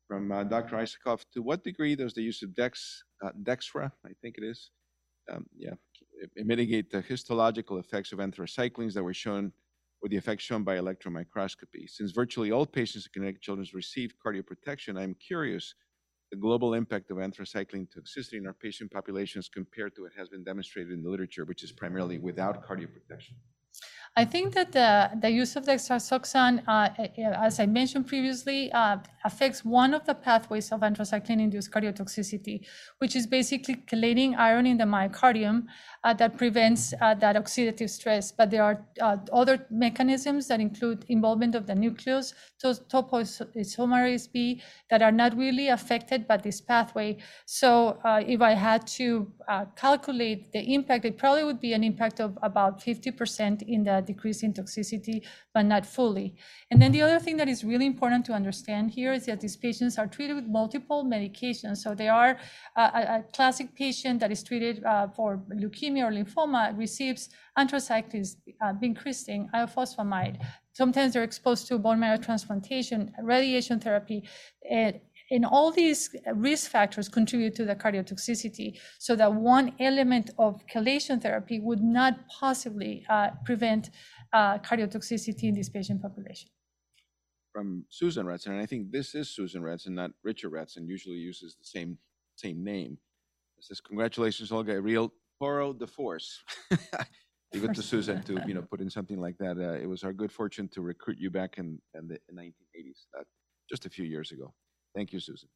[0.09, 0.75] from uh, Dr.
[0.75, 1.23] Isakoff.
[1.33, 4.71] To what degree does the use of Dex, uh, Dextra, I think it is,
[5.31, 5.75] um, yeah,
[6.35, 9.53] mitigate the histological effects of anthracyclines that were shown,
[10.01, 11.85] or the effects shown by electron microscopy?
[11.87, 15.75] Since virtually all patients in Connecticut Children's received cardioprotection, I'm curious
[16.31, 20.43] the global impact of anthracycline toxicity in our patient populations compared to what has been
[20.43, 23.33] demonstrated in the literature, which is primarily without cardioprotection.
[24.19, 26.89] I think that the, the use of dexrazoxane, uh,
[27.47, 32.65] as I mentioned previously, uh, affects one of the pathways of anthracycline-induced cardiotoxicity,
[32.97, 35.67] which is basically chelating iron in the myocardium
[36.03, 38.29] uh, that prevents uh, that oxidative stress.
[38.29, 45.01] But there are uh, other mechanisms that include involvement of the nucleus, topoisomerase B, that
[45.01, 47.19] are not really affected by this pathway.
[47.45, 49.31] So uh, if I had to
[49.77, 54.39] calculate the impact, it probably would be an impact of about 50% in the decrease
[54.45, 55.17] in toxicity,
[55.55, 56.27] but not fully.
[56.69, 59.57] And then the other thing that is really important to understand here is that these
[59.65, 61.77] patients are treated with multiple medications.
[61.83, 62.31] So they are
[62.81, 65.29] uh, a, a classic patient that is treated uh, for
[65.63, 68.29] leukemia or lymphoma receives anthracyclines,
[68.63, 70.35] uh, vincristine, ifosfamide.
[70.73, 74.19] Sometimes they're exposed to bone marrow transplantation, radiation therapy,
[74.69, 74.93] and
[75.31, 78.79] and all these risk factors contribute to the cardiotoxicity.
[78.97, 83.89] So that one element of chelation therapy would not possibly uh, prevent
[84.33, 86.49] uh, cardiotoxicity in this patient population.
[87.53, 91.55] From Susan Retson, and I think this is Susan Retson, not Richard Retson, usually uses
[91.55, 91.97] the same
[92.35, 92.97] same name.
[93.57, 96.41] It says, congratulations, Olga, real toro de force.
[97.53, 99.57] Leave it to Susan to, you know, put in something like that.
[99.57, 103.07] Uh, it was our good fortune to recruit you back in, in the in 1980s,
[103.19, 103.23] uh,
[103.69, 104.53] just a few years ago.
[104.95, 105.49] Thank you, Susan.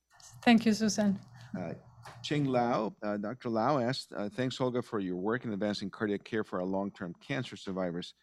[0.43, 1.19] Thank you, Susan.
[1.57, 1.73] Uh,
[2.21, 3.49] Ching Lau, uh, Dr.
[3.49, 7.13] Lau asked, uh, thanks, Olga, for your work in advancing cardiac care for our long-term
[7.25, 8.13] cancer survivors.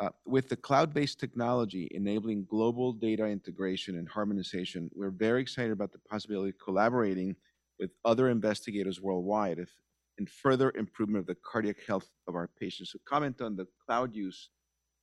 [0.00, 5.92] Uh, with the cloud-based technology enabling global data integration and harmonization, we're very excited about
[5.92, 7.36] the possibility of collaborating
[7.78, 9.70] with other investigators worldwide if,
[10.18, 12.90] in further improvement of the cardiac health of our patients.
[12.92, 14.50] So comment on the cloud use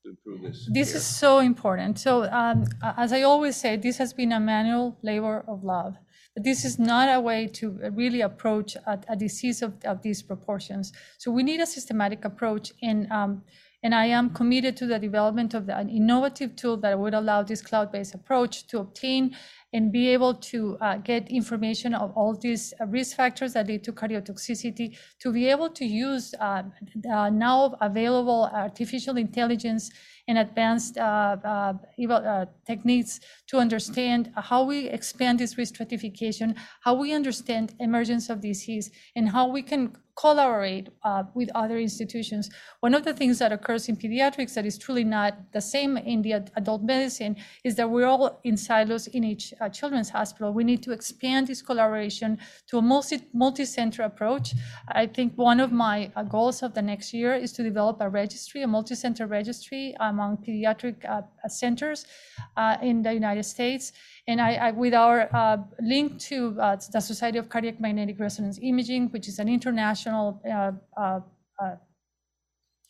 [0.04, 0.68] to improve this.
[0.72, 0.98] This care.
[0.98, 2.00] is so important.
[2.00, 2.66] So, um,
[2.98, 5.98] as I always say, this has been a manual labor of love.
[6.36, 10.94] This is not a way to really approach a, a disease of, of, these proportions.
[11.18, 12.72] So, we need a systematic approach.
[12.82, 13.44] And, um,
[13.84, 17.44] and I am committed to the development of the, an innovative tool that would allow
[17.44, 19.36] this cloud based approach to obtain
[19.74, 23.84] and be able to uh, get information of all these uh, risk factors that lead
[23.84, 26.64] to cardiotoxicity, to be able to use uh,
[27.30, 29.92] now available artificial intelligence
[30.28, 31.74] and advanced uh, uh,
[32.10, 38.42] uh, techniques to understand how we expand this risk stratification, how we understand emergence of
[38.42, 42.50] disease, and how we can collaborate uh, with other institutions.
[42.82, 46.22] One of the things that occurs in pediatrics that is truly not the same in
[46.22, 50.54] the adult medicine is that we're all in silos in each uh, children's hospital.
[50.54, 54.54] We need to expand this collaboration to a multi, multi-center approach.
[54.88, 58.10] I think one of my uh, goals of the next year is to develop a
[58.10, 62.06] registry, a multi-center registry among pediatric uh, centers
[62.58, 63.94] uh, in the United States.
[64.28, 68.60] And I, I with our uh, link to uh, the Society of Cardiac Magnetic Resonance
[68.62, 70.42] Imaging, which is an international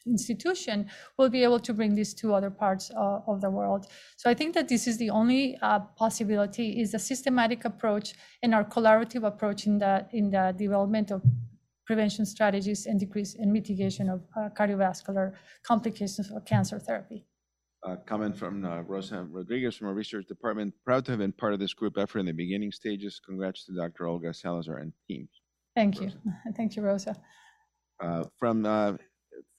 [0.06, 3.88] institution, we'll be able to bring this to other parts of the world.
[4.18, 5.58] So I think that this is the only
[5.96, 11.22] possibility is a systematic approach and our collaborative approach in the in the development of
[11.86, 14.22] prevention strategies and decrease and mitigation of
[14.58, 15.34] cardiovascular
[15.64, 17.26] complications of cancer therapy
[17.84, 20.74] uh, comment from uh, Rosa Rodriguez from our research department.
[20.86, 23.20] Proud to have been part of this group effort in the beginning stages.
[23.26, 24.08] Congrats to Dr.
[24.08, 25.28] Olga Salazar and team.
[25.76, 26.12] Thank you.
[26.56, 27.16] Thank you, Rosa.
[28.00, 28.94] Uh, from uh,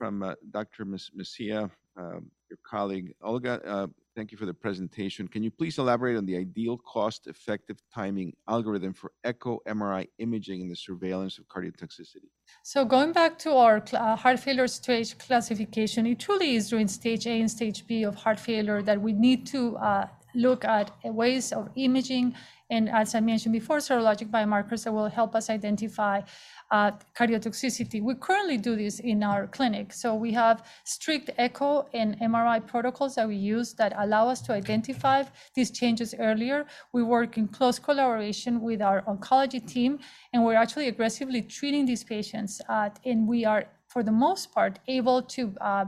[0.03, 0.84] from uh, Dr.
[0.84, 5.26] Messia, um, your colleague Olga, uh, Thank you for the presentation.
[5.26, 10.68] Can you please elaborate on the ideal cost-effective timing algorithm for echo MRI imaging in
[10.68, 12.28] the surveillance of cardiotoxicity?
[12.62, 17.26] So going back to our uh, heart failure stage classification, it truly is during stage
[17.26, 21.53] A and stage B of heart failure that we need to uh, look at ways
[21.53, 22.35] of imaging
[22.72, 26.22] and as I mentioned before, serologic biomarkers that will help us identify
[26.70, 28.03] uh, cardiotoxicity.
[28.03, 29.93] We currently do this in our clinic.
[29.93, 34.55] So we have strict echo and MRI protocols that we use that allow us to
[34.55, 35.24] identify
[35.55, 36.64] these changes earlier.
[36.95, 39.99] We work in close collaboration with our oncology team,
[40.33, 42.62] and we're actually aggressively treating these patients.
[42.70, 45.85] Uh, and we are, for the most part, able to uh,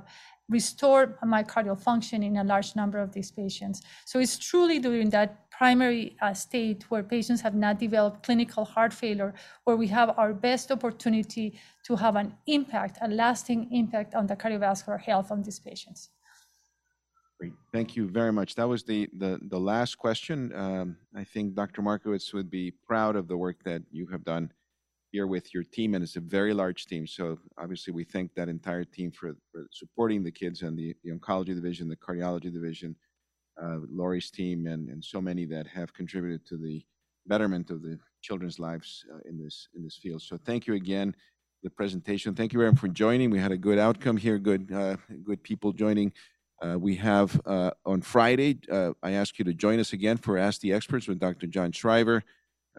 [0.48, 3.82] restore myocardial function in a large number of these patients.
[4.04, 8.92] So it's truly during that primary uh, state where patients have not developed clinical heart
[8.92, 9.34] failure,
[9.64, 14.36] where we have our best opportunity to have an impact, a lasting impact on the
[14.36, 16.10] cardiovascular health of these patients.
[17.38, 18.54] Great, thank you very much.
[18.54, 20.54] That was the, the, the last question.
[20.54, 21.82] Um, I think Dr.
[21.82, 24.52] Markowitz would be proud of the work that you have done
[25.14, 27.06] here with your team, and it's a very large team.
[27.06, 31.12] So obviously, we thank that entire team for, for supporting the kids and the, the
[31.12, 32.96] oncology division, the cardiology division,
[33.62, 36.84] uh, Lori's team, and, and so many that have contributed to the
[37.28, 40.20] betterment of the children's lives uh, in this in this field.
[40.20, 42.34] So thank you again for the presentation.
[42.34, 43.30] Thank you everyone for joining.
[43.30, 46.12] We had a good outcome here, good uh, good people joining.
[46.60, 50.36] Uh, we have uh, on Friday, uh, I ask you to join us again for
[50.36, 51.46] Ask the Experts with Dr.
[51.46, 52.24] John Shriver,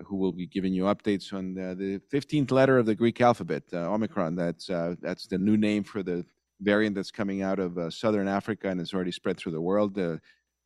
[0.03, 3.63] who will be giving you updates on the, the 15th letter of the Greek alphabet,
[3.73, 4.35] uh, Omicron.
[4.35, 6.25] That's, uh, that's the new name for the
[6.61, 9.97] variant that's coming out of uh, Southern Africa and has already spread through the world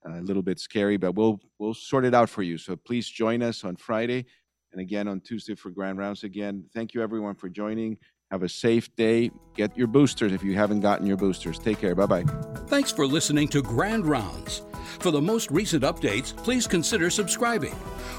[0.06, 2.58] a little bit scary, but we'll we'll sort it out for you.
[2.58, 4.26] So please join us on Friday,
[4.72, 6.24] and again on Tuesday for Grand Rounds.
[6.24, 7.98] Again, thank you everyone for joining.
[8.32, 9.32] Have a safe day.
[9.56, 11.58] Get your boosters if you haven't gotten your boosters.
[11.58, 11.96] Take care.
[11.96, 12.24] Bye bye.
[12.68, 14.62] Thanks for listening to Grand Rounds.
[15.00, 17.76] For the most recent updates, please consider subscribing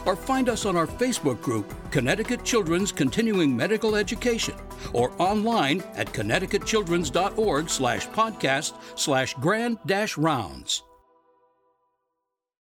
[0.07, 4.55] or find us on our Facebook group, Connecticut Children's Continuing Medical Education,
[4.93, 9.79] or online at connecticutchildrens.org slash podcast slash grand
[10.17, 10.83] rounds.